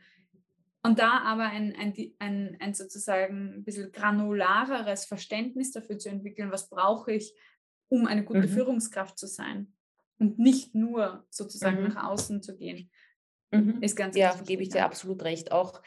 Und 0.85 0.99
da 0.99 1.21
aber 1.21 1.45
ein, 1.45 1.75
ein, 1.77 1.95
ein, 2.19 2.57
ein 2.61 2.75
sozusagen 2.75 3.55
ein 3.55 3.65
bisschen 3.65 3.93
granulareres 3.93 5.05
Verständnis 5.05 5.71
dafür 5.71 5.99
zu 5.99 6.09
entwickeln, 6.09 6.51
was 6.51 6.69
brauche 6.69 7.13
ich, 7.13 7.35
um 7.89 8.07
eine 8.07 8.25
gute 8.25 8.49
mhm. 8.49 8.49
Führungskraft 8.49 9.19
zu 9.19 9.29
sein 9.29 9.73
und 10.19 10.39
nicht 10.39 10.75
nur 10.75 11.25
sozusagen 11.31 11.83
mhm. 11.83 11.89
nach 11.89 12.11
außen 12.11 12.43
zu 12.43 12.57
gehen, 12.57 12.91
mhm. 13.53 13.81
ist 13.81 13.95
ganz 13.95 14.17
Ja, 14.17 14.35
gebe 14.45 14.63
ich 14.63 14.71
dir 14.71 14.85
absolut 14.85 15.23
recht. 15.23 15.53
Auch 15.53 15.83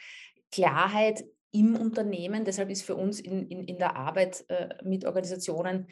Klarheit 0.50 1.24
im 1.52 1.76
Unternehmen, 1.76 2.44
deshalb 2.44 2.70
ist 2.70 2.82
für 2.82 2.96
uns 2.96 3.20
in, 3.20 3.48
in, 3.48 3.64
in 3.64 3.78
der 3.78 3.96
Arbeit 3.96 4.44
äh, 4.48 4.68
mit 4.82 5.04
Organisationen 5.04 5.86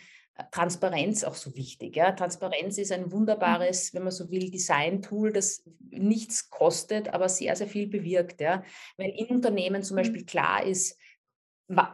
Transparenz 0.51 1.23
auch 1.23 1.35
so 1.35 1.55
wichtig. 1.57 1.97
Ja? 1.97 2.13
Transparenz 2.13 2.79
ist 2.79 2.93
ein 2.93 3.05
mhm. 3.05 3.13
wunderbares, 3.13 3.95
wenn 3.95 4.03
man 4.03 4.13
so 4.13 4.31
will, 4.31 4.51
Design-Tool, 4.51 5.33
das 5.33 5.63
nichts 5.91 6.51
kostet, 6.51 7.15
aber 7.15 7.29
sehr, 7.29 7.55
sehr 7.55 7.69
viel 7.69 7.87
bewirkt. 7.87 8.41
Ja? 8.41 8.65
Wenn 8.97 9.11
in 9.11 9.29
Unternehmen 9.29 9.83
zum 9.83 9.95
mhm. 9.97 10.01
Beispiel 10.01 10.25
klar 10.25 10.65
ist, 10.65 10.99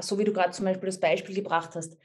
so 0.00 0.18
wie 0.18 0.24
du 0.24 0.32
gerade 0.32 0.52
zum 0.52 0.64
Beispiel 0.64 0.86
das 0.86 1.00
Beispiel 1.00 1.34
gebracht 1.34 1.74
hast, 1.74 1.96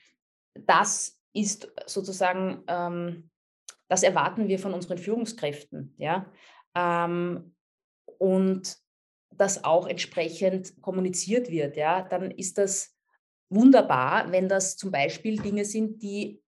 das 0.53 1.19
ist 1.33 1.71
sozusagen, 1.85 2.63
ähm, 2.67 3.29
das 3.87 4.03
erwarten 4.03 4.47
wir 4.47 4.59
von 4.59 4.73
unseren 4.73 4.97
Führungskräften. 4.97 5.95
Ja? 5.97 6.31
Ähm, 6.75 7.55
und 8.17 8.77
das 9.37 9.63
auch 9.63 9.87
entsprechend 9.87 10.81
kommuniziert 10.81 11.49
wird, 11.49 11.77
ja, 11.77 12.01
dann 12.01 12.31
ist 12.31 12.57
das 12.57 12.95
wunderbar, 13.49 14.31
wenn 14.31 14.49
das 14.49 14.77
zum 14.77 14.91
Beispiel 14.91 15.37
Dinge 15.37 15.65
sind, 15.65 16.01
die, 16.01 16.41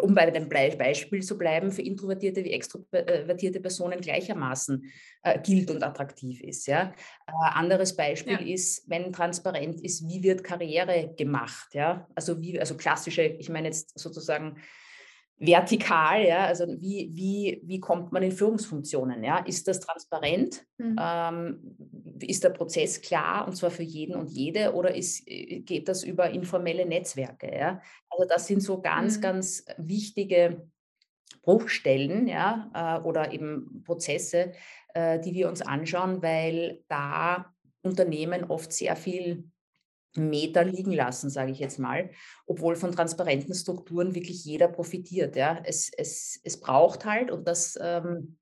um 0.00 0.14
bei 0.14 0.30
dem 0.30 0.48
Beispiel 0.48 1.22
zu 1.22 1.38
bleiben, 1.38 1.70
für 1.70 1.82
introvertierte 1.82 2.42
wie 2.44 2.52
extrovertierte 2.52 3.60
Personen 3.60 4.00
gleichermaßen 4.00 4.84
äh, 5.22 5.38
gilt 5.40 5.70
und 5.70 5.82
attraktiv 5.82 6.40
ist. 6.40 6.66
Ja? 6.66 6.92
Äh, 7.26 7.32
anderes 7.54 7.94
Beispiel 7.94 8.40
ja. 8.40 8.54
ist, 8.54 8.88
wenn 8.88 9.12
transparent 9.12 9.80
ist, 9.80 10.08
wie 10.08 10.22
wird 10.22 10.42
Karriere 10.42 11.14
gemacht. 11.16 11.74
Ja? 11.74 12.08
Also, 12.14 12.40
wie, 12.40 12.58
also 12.58 12.76
klassische, 12.76 13.22
ich 13.22 13.48
meine 13.48 13.68
jetzt 13.68 13.98
sozusagen 13.98 14.56
vertikal, 15.40 16.22
ja, 16.26 16.44
also 16.44 16.66
wie, 16.68 17.10
wie, 17.14 17.62
wie 17.64 17.80
kommt 17.80 18.12
man 18.12 18.22
in 18.22 18.30
Führungsfunktionen, 18.30 19.24
ja, 19.24 19.38
ist 19.38 19.66
das 19.66 19.80
transparent, 19.80 20.66
mhm. 20.76 20.96
ähm, 21.00 21.76
ist 22.20 22.44
der 22.44 22.50
Prozess 22.50 23.00
klar 23.00 23.46
und 23.46 23.56
zwar 23.56 23.70
für 23.70 23.82
jeden 23.82 24.16
und 24.16 24.28
jede 24.28 24.74
oder 24.74 24.94
ist, 24.94 25.26
äh, 25.26 25.60
geht 25.60 25.88
das 25.88 26.04
über 26.04 26.30
informelle 26.30 26.84
Netzwerke, 26.84 27.50
ja, 27.56 27.80
also 28.10 28.28
das 28.28 28.46
sind 28.46 28.62
so 28.62 28.82
ganz, 28.82 29.16
mhm. 29.16 29.20
ganz 29.22 29.64
wichtige 29.78 30.68
Bruchstellen, 31.42 32.28
ja, 32.28 32.70
äh, 32.74 33.06
oder 33.06 33.32
eben 33.32 33.82
Prozesse, 33.86 34.52
äh, 34.92 35.18
die 35.20 35.32
wir 35.32 35.48
uns 35.48 35.62
anschauen, 35.62 36.22
weil 36.22 36.84
da 36.88 37.54
Unternehmen 37.82 38.44
oft 38.44 38.74
sehr 38.74 38.94
viel 38.94 39.49
Meter 40.16 40.64
liegen 40.64 40.92
lassen, 40.92 41.30
sage 41.30 41.52
ich 41.52 41.58
jetzt 41.58 41.78
mal, 41.78 42.10
obwohl 42.46 42.76
von 42.76 42.92
transparenten 42.92 43.54
Strukturen 43.54 44.14
wirklich 44.14 44.44
jeder 44.44 44.68
profitiert. 44.68 45.36
Ja. 45.36 45.60
Es, 45.64 45.90
es, 45.96 46.40
es 46.42 46.58
braucht 46.58 47.04
halt, 47.04 47.30
und 47.30 47.46
das 47.46 47.78
ähm, 47.80 48.36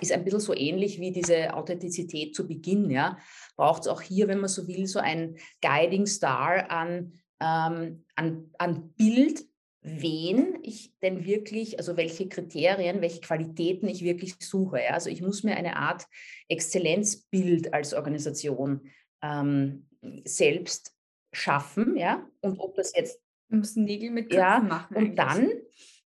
ist 0.00 0.12
ein 0.12 0.24
bisschen 0.24 0.40
so 0.40 0.54
ähnlich 0.54 1.00
wie 1.00 1.12
diese 1.12 1.54
Authentizität 1.54 2.34
zu 2.34 2.46
Beginn, 2.46 2.90
ja, 2.90 3.18
braucht 3.56 3.82
es 3.82 3.88
auch 3.88 4.02
hier, 4.02 4.28
wenn 4.28 4.40
man 4.40 4.48
so 4.48 4.66
will, 4.66 4.86
so 4.86 4.98
ein 4.98 5.36
Guiding 5.62 6.06
Star 6.06 6.70
an, 6.70 7.12
ähm, 7.40 8.04
an, 8.16 8.50
an 8.58 8.92
Bild, 8.96 9.44
wen 9.80 10.58
ich 10.62 10.92
denn 11.00 11.24
wirklich, 11.24 11.78
also 11.78 11.96
welche 11.96 12.28
Kriterien, 12.28 13.00
welche 13.00 13.20
Qualitäten 13.20 13.88
ich 13.88 14.02
wirklich 14.02 14.34
suche. 14.40 14.80
Ja. 14.82 14.90
Also 14.90 15.10
ich 15.10 15.22
muss 15.22 15.44
mir 15.44 15.56
eine 15.56 15.76
Art 15.76 16.06
Exzellenzbild 16.48 17.72
als 17.72 17.94
Organisation 17.94 18.90
ähm, 19.22 19.86
selbst 20.24 20.94
schaffen, 21.32 21.96
ja, 21.96 22.26
und 22.40 22.58
ob 22.58 22.74
das 22.74 22.94
jetzt 22.94 23.20
Du 23.48 23.56
musst 23.56 23.76
Nägel 23.76 24.10
mit 24.10 24.30
Köpfen 24.30 24.38
ja, 24.38 24.60
machen. 24.60 24.96
Und 24.96 25.16
dann, 25.16 25.50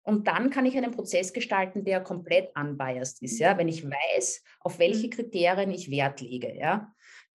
und 0.03 0.27
dann 0.27 0.49
kann 0.49 0.65
ich 0.65 0.75
einen 0.75 0.91
Prozess 0.91 1.33
gestalten, 1.33 1.83
der 1.83 2.01
komplett 2.01 2.49
unbiased 2.57 3.21
ist, 3.21 3.39
ja, 3.39 3.57
wenn 3.57 3.67
ich 3.67 3.85
weiß, 3.85 4.43
auf 4.61 4.79
welche 4.79 5.07
mhm. 5.07 5.11
Kriterien 5.11 5.71
ich 5.71 5.91
Wert 5.91 6.21
lege, 6.21 6.55
ja. 6.55 6.93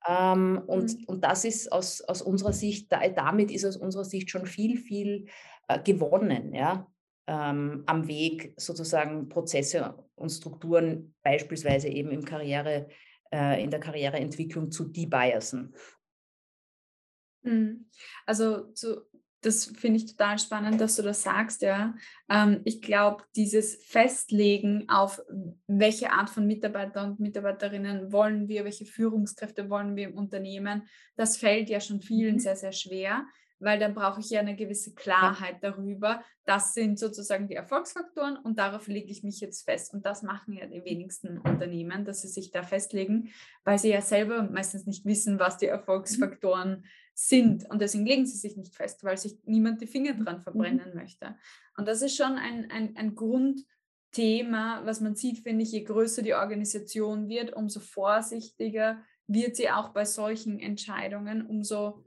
Ähm, 0.09 0.61
und, 0.67 0.99
mhm. 0.99 1.05
und 1.07 1.25
das 1.25 1.45
ist 1.45 1.71
aus, 1.71 2.01
aus 2.01 2.23
unserer 2.23 2.53
Sicht, 2.53 2.91
da, 2.91 3.07
damit 3.09 3.53
ist 3.53 3.65
aus 3.65 3.77
unserer 3.77 4.05
Sicht 4.05 4.31
schon 4.31 4.47
viel, 4.47 4.77
viel 4.77 5.27
äh, 5.69 5.81
gewonnen, 5.81 6.53
ja, 6.53 6.89
ähm, 7.29 7.85
am 7.87 8.09
Weg 8.09 8.55
sozusagen 8.57 9.29
Prozesse 9.29 9.95
und 10.17 10.31
Strukturen 10.31 11.15
beispielsweise 11.23 11.89
eben 11.89 12.11
im 12.11 12.25
Karriere, 12.25 12.89
äh, 13.33 13.63
in 13.63 13.71
der 13.71 13.79
Karriereentwicklung 13.79 14.73
zu 14.73 14.89
debiasen. 14.89 15.77
Mhm. 17.43 17.87
Also 18.27 18.73
zu, 18.73 19.03
das 19.43 19.67
finde 19.67 19.99
ich 19.99 20.07
total 20.07 20.39
spannend, 20.39 20.81
dass 20.81 20.97
du 20.97 21.03
das 21.03 21.23
sagst, 21.23 21.63
ja. 21.63 21.95
Ähm, 22.29 22.61
ich 22.65 22.81
glaube, 22.81 23.25
dieses 23.35 23.85
Festlegen 23.85 24.89
auf 24.89 25.21
welche 25.67 26.13
Art 26.13 26.31
von 26.31 26.47
Mitarbeiter 26.47 27.05
und 27.05 27.21
Mitarbeiterinnen 27.21 28.13
wollen 28.13 28.49
wir, 28.49 28.65
welche 28.65 28.87
Führungskräfte 28.87 29.69
wollen 29.69 29.97
wir 29.97 30.09
im 30.09 30.15
Unternehmen, 30.17 30.89
das 31.17 31.37
fällt 31.37 31.69
ja 31.69 31.81
schon 31.81 32.01
vielen 32.01 32.35
mhm. 32.35 32.41
sehr, 32.41 32.57
sehr 32.57 32.73
schwer 32.73 33.27
weil 33.63 33.79
dann 33.79 33.95
brauche 33.95 34.21
ich 34.21 34.31
ja 34.31 34.41
eine 34.41 34.57
gewisse 34.57 34.93
Klarheit 34.93 35.63
darüber. 35.63 36.23
Das 36.45 36.75
sind 36.75 36.99
sozusagen 36.99 37.47
die 37.47 37.55
Erfolgsfaktoren 37.55 38.37
und 38.37 38.59
darauf 38.59 38.89
lege 38.89 39.11
ich 39.11 39.23
mich 39.23 39.39
jetzt 39.41 39.65
fest. 39.65 39.95
Und 39.95 40.05
das 40.05 40.25
machen 40.25 40.55
ja 40.55 40.67
die 40.67 40.85
wenigsten 40.85 41.39
Unternehmen, 41.39 42.05
dass 42.05 42.23
sie 42.23 42.29
sich 42.29 42.51
da 42.51 42.65
festlegen, 42.65 43.31
weil 43.65 43.79
sie 43.79 43.91
ja 43.91 44.01
selber 44.01 44.43
meistens 44.43 44.87
nicht 44.87 45.05
wissen, 45.05 45.39
was 45.39 45.59
die 45.59 45.67
Erfolgsfaktoren 45.67 46.83
sind. 46.83 46.87
Und 47.71 47.81
deswegen 47.81 48.07
legen 48.07 48.27
sie 48.27 48.37
sich 48.37 48.57
nicht 48.57 48.75
fest, 48.75 49.05
weil 49.05 49.17
sich 49.17 49.39
niemand 49.45 49.81
die 49.81 49.87
Finger 49.87 50.15
dran 50.15 50.39
mhm. 50.39 50.43
verbrennen 50.43 50.95
möchte. 50.95 51.37
Und 51.77 51.89
das 51.89 52.03
ist 52.03 52.17
schon 52.17 52.37
ein, 52.37 52.71
ein, 52.71 52.97
ein 52.97 53.15
Grundthema, 53.15 54.83
was 54.85 55.01
man 55.01 55.15
sieht, 55.15 55.41
finde 55.41 55.63
ich, 55.63 55.73
je 55.73 55.85
größer 55.85 56.23
die 56.23 56.35
Organisation 56.35 57.29
wird, 57.29 57.55
umso 57.55 57.81
vorsichtiger 57.81 59.03
wird 59.27 59.57
sie 59.57 59.71
auch 59.71 59.91
bei 59.91 60.05
solchen 60.05 60.59
Entscheidungen, 60.59 61.47
umso 61.47 62.05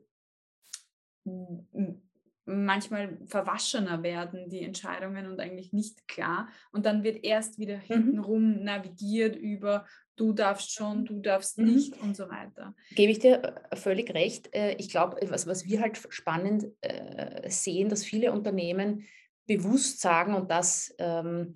manchmal 2.45 3.17
verwaschener 3.25 4.03
werden, 4.03 4.49
die 4.49 4.61
Entscheidungen 4.61 5.27
und 5.27 5.39
eigentlich 5.39 5.73
nicht 5.73 6.07
klar. 6.07 6.47
Und 6.71 6.85
dann 6.85 7.03
wird 7.03 7.23
erst 7.23 7.57
wieder 7.57 7.77
mhm. 7.77 7.81
hintenrum 7.81 8.63
navigiert 8.63 9.35
über 9.35 9.85
du 10.15 10.33
darfst 10.33 10.73
schon, 10.73 11.05
du 11.05 11.19
darfst 11.19 11.57
mhm. 11.57 11.73
nicht 11.73 12.01
und 12.01 12.15
so 12.15 12.29
weiter. 12.29 12.73
Gebe 12.91 13.11
ich 13.11 13.19
dir 13.19 13.55
äh, 13.69 13.75
völlig 13.75 14.13
recht. 14.13 14.53
Äh, 14.53 14.75
ich 14.75 14.89
glaube, 14.89 15.17
was, 15.29 15.47
was 15.47 15.65
wir 15.65 15.81
halt 15.81 15.99
spannend 16.09 16.67
äh, 16.81 17.49
sehen, 17.49 17.89
dass 17.89 18.03
viele 18.03 18.31
Unternehmen 18.31 19.05
bewusst 19.47 20.01
sagen 20.01 20.33
und 20.33 20.49
das 20.49 20.93
ähm, 20.97 21.53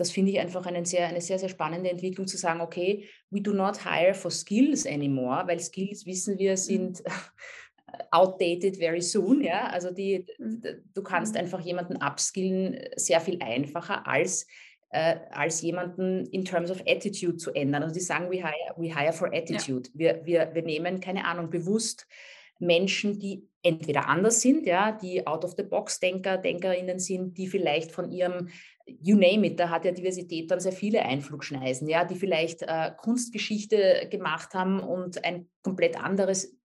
das 0.00 0.10
finde 0.10 0.32
ich 0.32 0.40
einfach 0.40 0.64
eine 0.64 0.84
sehr, 0.86 1.08
eine 1.08 1.20
sehr, 1.20 1.38
sehr 1.38 1.50
spannende 1.50 1.90
Entwicklung 1.90 2.26
zu 2.26 2.38
sagen, 2.38 2.62
okay, 2.62 3.06
we 3.28 3.42
do 3.42 3.52
not 3.52 3.84
hire 3.84 4.14
for 4.14 4.30
skills 4.30 4.86
anymore, 4.86 5.46
weil 5.46 5.60
Skills, 5.60 6.06
wissen 6.06 6.38
wir, 6.38 6.52
mhm. 6.52 6.56
sind 6.56 7.02
outdated 8.10 8.78
very 8.78 9.02
soon. 9.02 9.42
Ja? 9.42 9.66
Also 9.66 9.90
die, 9.90 10.26
mhm. 10.38 10.62
du 10.94 11.02
kannst 11.02 11.34
mhm. 11.34 11.40
einfach 11.40 11.60
jemanden 11.60 11.96
upskillen 11.96 12.80
sehr 12.96 13.20
viel 13.20 13.42
einfacher 13.42 14.06
als 14.06 14.46
äh, 14.90 15.16
als 15.30 15.62
jemanden 15.62 16.26
in 16.26 16.44
terms 16.44 16.70
of 16.70 16.82
attitude 16.86 17.36
zu 17.36 17.52
ändern. 17.52 17.82
Also 17.82 17.94
die 17.94 18.00
sagen, 18.00 18.30
we 18.30 18.36
hire, 18.36 18.74
we 18.76 18.94
hire 18.94 19.12
for 19.12 19.28
attitude. 19.32 19.88
Ja. 19.94 19.98
Wir, 19.98 20.26
wir, 20.26 20.54
wir 20.54 20.62
nehmen, 20.62 21.00
keine 21.00 21.24
Ahnung, 21.24 21.50
bewusst 21.50 22.06
Menschen, 22.58 23.18
die 23.18 23.48
entweder 23.62 24.08
anders 24.08 24.40
sind, 24.40 24.66
ja, 24.66 24.92
die 24.92 25.26
out-of-the-box-Denker, 25.26 26.38
Denkerinnen 26.38 26.98
sind, 26.98 27.38
die 27.38 27.46
vielleicht 27.46 27.92
von 27.92 28.10
ihrem, 28.10 28.48
you 28.86 29.16
name 29.16 29.46
it, 29.46 29.60
da 29.60 29.70
hat 29.70 29.84
ja 29.84 29.92
Diversität 29.92 30.50
dann 30.50 30.60
sehr 30.60 30.72
viele 30.72 31.02
Einflugschneisen, 31.02 31.88
ja, 31.88 32.04
die 32.04 32.16
vielleicht 32.16 32.62
äh, 32.62 32.90
Kunstgeschichte 32.96 34.08
gemacht 34.10 34.54
haben 34.54 34.80
und 34.80 35.24
ein 35.24 35.48
komplett 35.62 36.02
anderes 36.02 36.56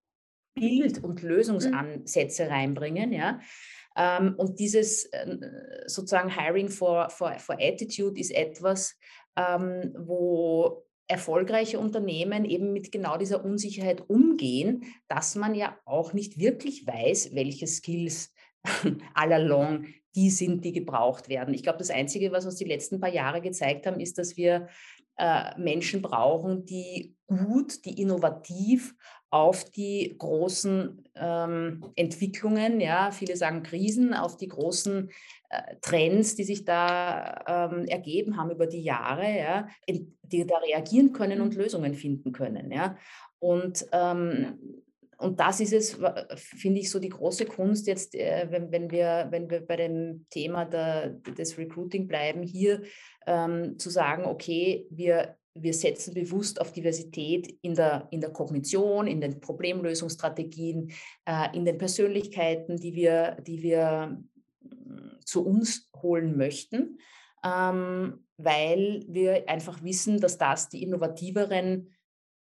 Bild 0.53 1.03
und 1.03 1.21
mhm. 1.21 1.29
Lösungsansätze 1.29 2.49
reinbringen, 2.49 3.11
ja. 3.11 3.39
Ähm, 3.95 4.35
und 4.37 4.59
dieses 4.59 5.05
äh, 5.05 5.37
sozusagen 5.85 6.29
Hiring 6.29 6.69
for, 6.69 7.09
for, 7.09 7.33
for 7.39 7.57
Attitude 7.59 8.19
ist 8.19 8.31
etwas, 8.31 8.95
ähm, 9.37 9.93
wo 9.97 10.85
erfolgreiche 11.07 11.79
Unternehmen 11.79 12.45
eben 12.45 12.73
mit 12.73 12.91
genau 12.91 13.17
dieser 13.17 13.45
Unsicherheit 13.45 14.09
umgehen, 14.09 14.85
dass 15.07 15.35
man 15.35 15.53
ja 15.53 15.77
auch 15.85 16.13
nicht 16.13 16.39
wirklich 16.39 16.87
weiß, 16.87 17.35
welche 17.35 17.67
Skills 17.67 18.33
all 19.13 19.31
along 19.31 19.85
die 20.15 20.29
sind, 20.29 20.63
die 20.63 20.71
gebraucht 20.71 21.29
werden. 21.29 21.53
Ich 21.53 21.63
glaube, 21.63 21.77
das 21.77 21.89
Einzige, 21.89 22.31
was 22.31 22.45
uns 22.45 22.55
die 22.55 22.65
letzten 22.65 22.99
paar 22.99 23.11
Jahre 23.11 23.41
gezeigt 23.41 23.85
haben, 23.85 23.99
ist, 23.99 24.17
dass 24.17 24.37
wir 24.37 24.67
äh, 25.17 25.57
Menschen 25.59 26.01
brauchen, 26.01 26.65
die 26.65 27.15
gut, 27.27 27.85
die 27.85 28.01
innovativ 28.01 28.95
auf 29.35 29.65
die 29.65 30.15
großen 30.17 31.03
ähm, 31.15 31.85
Entwicklungen, 31.97 32.79
ja, 32.79 33.11
viele 33.11 33.35
sagen 33.35 33.63
Krisen, 33.63 34.13
auf 34.13 34.37
die 34.37 34.47
großen 34.47 35.09
äh, 35.49 35.75
Trends, 35.81 36.35
die 36.35 36.45
sich 36.45 36.63
da 36.63 37.43
ähm, 37.45 37.83
ergeben 37.85 38.37
haben 38.37 38.51
über 38.51 38.65
die 38.65 38.81
Jahre, 38.81 39.37
ja, 39.37 39.67
die 39.89 40.47
da 40.47 40.57
reagieren 40.59 41.11
können 41.11 41.41
und. 41.41 41.55
Lösungen 41.55 41.95
finden 41.95 42.31
können. 42.31 42.71
Ja. 42.71 42.97
Und 43.39 43.85
ähm, 43.91 44.57
und 45.17 45.39
das 45.39 45.61
ist 45.61 45.71
es, 45.71 45.97
finde 46.35 46.81
ich, 46.81 46.91
so 46.91 46.99
die 46.99 47.09
große 47.09 47.45
Kunst 47.45 47.87
jetzt, 47.87 48.15
äh, 48.15 48.47
wenn, 48.49 48.71
wenn, 48.71 48.91
wir, 48.91 49.27
wenn 49.29 49.49
wir 49.49 49.65
bei 49.65 49.77
dem 49.77 50.25
Thema 50.29 50.65
der, 50.65 51.11
des 51.11 51.57
Recruiting 51.57 52.07
bleiben, 52.07 52.43
hier 52.43 52.81
ähm, 53.25 53.79
zu 53.79 53.89
sagen, 53.89 54.25
okay, 54.25 54.85
wir, 54.89 55.37
wir 55.55 55.73
setzen 55.73 56.13
bewusst 56.13 56.59
auf 56.59 56.73
Diversität 56.73 57.57
in 57.61 57.75
der, 57.75 58.07
in 58.11 58.19
der 58.19 58.31
Kognition, 58.31 59.07
in 59.07 59.21
den 59.21 59.39
Problemlösungsstrategien, 59.39 60.91
äh, 61.25 61.55
in 61.55 61.65
den 61.65 61.77
Persönlichkeiten, 61.77 62.77
die 62.77 62.93
wir, 62.93 63.37
die 63.41 63.63
wir 63.63 64.21
mm, 64.61 65.21
zu 65.23 65.45
uns 65.45 65.89
holen 65.95 66.37
möchten, 66.37 66.99
ähm, 67.43 68.25
weil 68.37 69.05
wir 69.07 69.47
einfach 69.47 69.81
wissen, 69.81 70.19
dass 70.19 70.37
das 70.37 70.67
die 70.67 70.83
innovativeren 70.83 71.95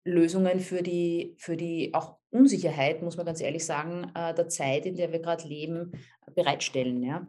Lösungen 0.04 0.60
für 0.60 0.82
die, 0.82 1.36
für 1.38 1.56
die 1.56 1.94
auch 1.94 2.18
Unsicherheit, 2.32 3.04
muss 3.04 3.18
man 3.18 3.26
ganz 3.26 3.42
ehrlich 3.42 3.66
sagen, 3.66 4.12
äh, 4.16 4.34
der 4.34 4.50
Zeit, 4.50 4.86
in 4.86 4.96
der 4.96 5.12
wir 5.12 5.20
gerade 5.20 5.48
leben, 5.48 5.92
bereitstellen. 6.34 7.04
Ja. 7.04 7.28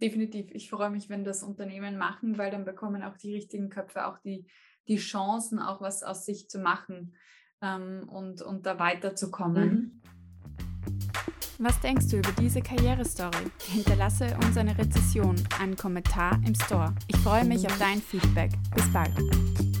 Definitiv. 0.00 0.50
Ich 0.50 0.68
freue 0.68 0.90
mich, 0.90 1.08
wenn 1.08 1.22
das 1.22 1.44
Unternehmen 1.44 1.96
machen, 1.96 2.36
weil 2.36 2.50
dann 2.50 2.64
bekommen 2.64 3.04
auch 3.04 3.16
die 3.16 3.34
richtigen 3.34 3.68
Köpfe 3.68 4.06
auch 4.06 4.18
die, 4.18 4.46
die 4.88 4.96
Chancen, 4.96 5.58
auch 5.58 5.80
was 5.80 6.02
aus 6.02 6.24
sich 6.24 6.48
zu 6.48 6.58
machen 6.58 7.14
ähm, 7.60 8.08
und, 8.08 8.42
und 8.42 8.66
da 8.66 8.78
weiterzukommen. 8.78 9.68
Mhm. 9.68 10.02
Was 11.58 11.78
denkst 11.80 12.08
du 12.08 12.16
über 12.16 12.32
diese 12.32 12.60
Karrierestory? 12.60 13.50
Hinterlasse 13.68 14.36
uns 14.42 14.56
eine 14.56 14.76
Rezession, 14.76 15.36
einen 15.60 15.76
Kommentar 15.76 16.40
im 16.44 16.56
Store. 16.56 16.92
Ich 17.06 17.16
freue 17.18 17.44
mich 17.44 17.64
auf 17.66 17.78
dein 17.78 18.02
Feedback. 18.02 18.50
Bis 18.74 18.92
bald. 18.92 19.71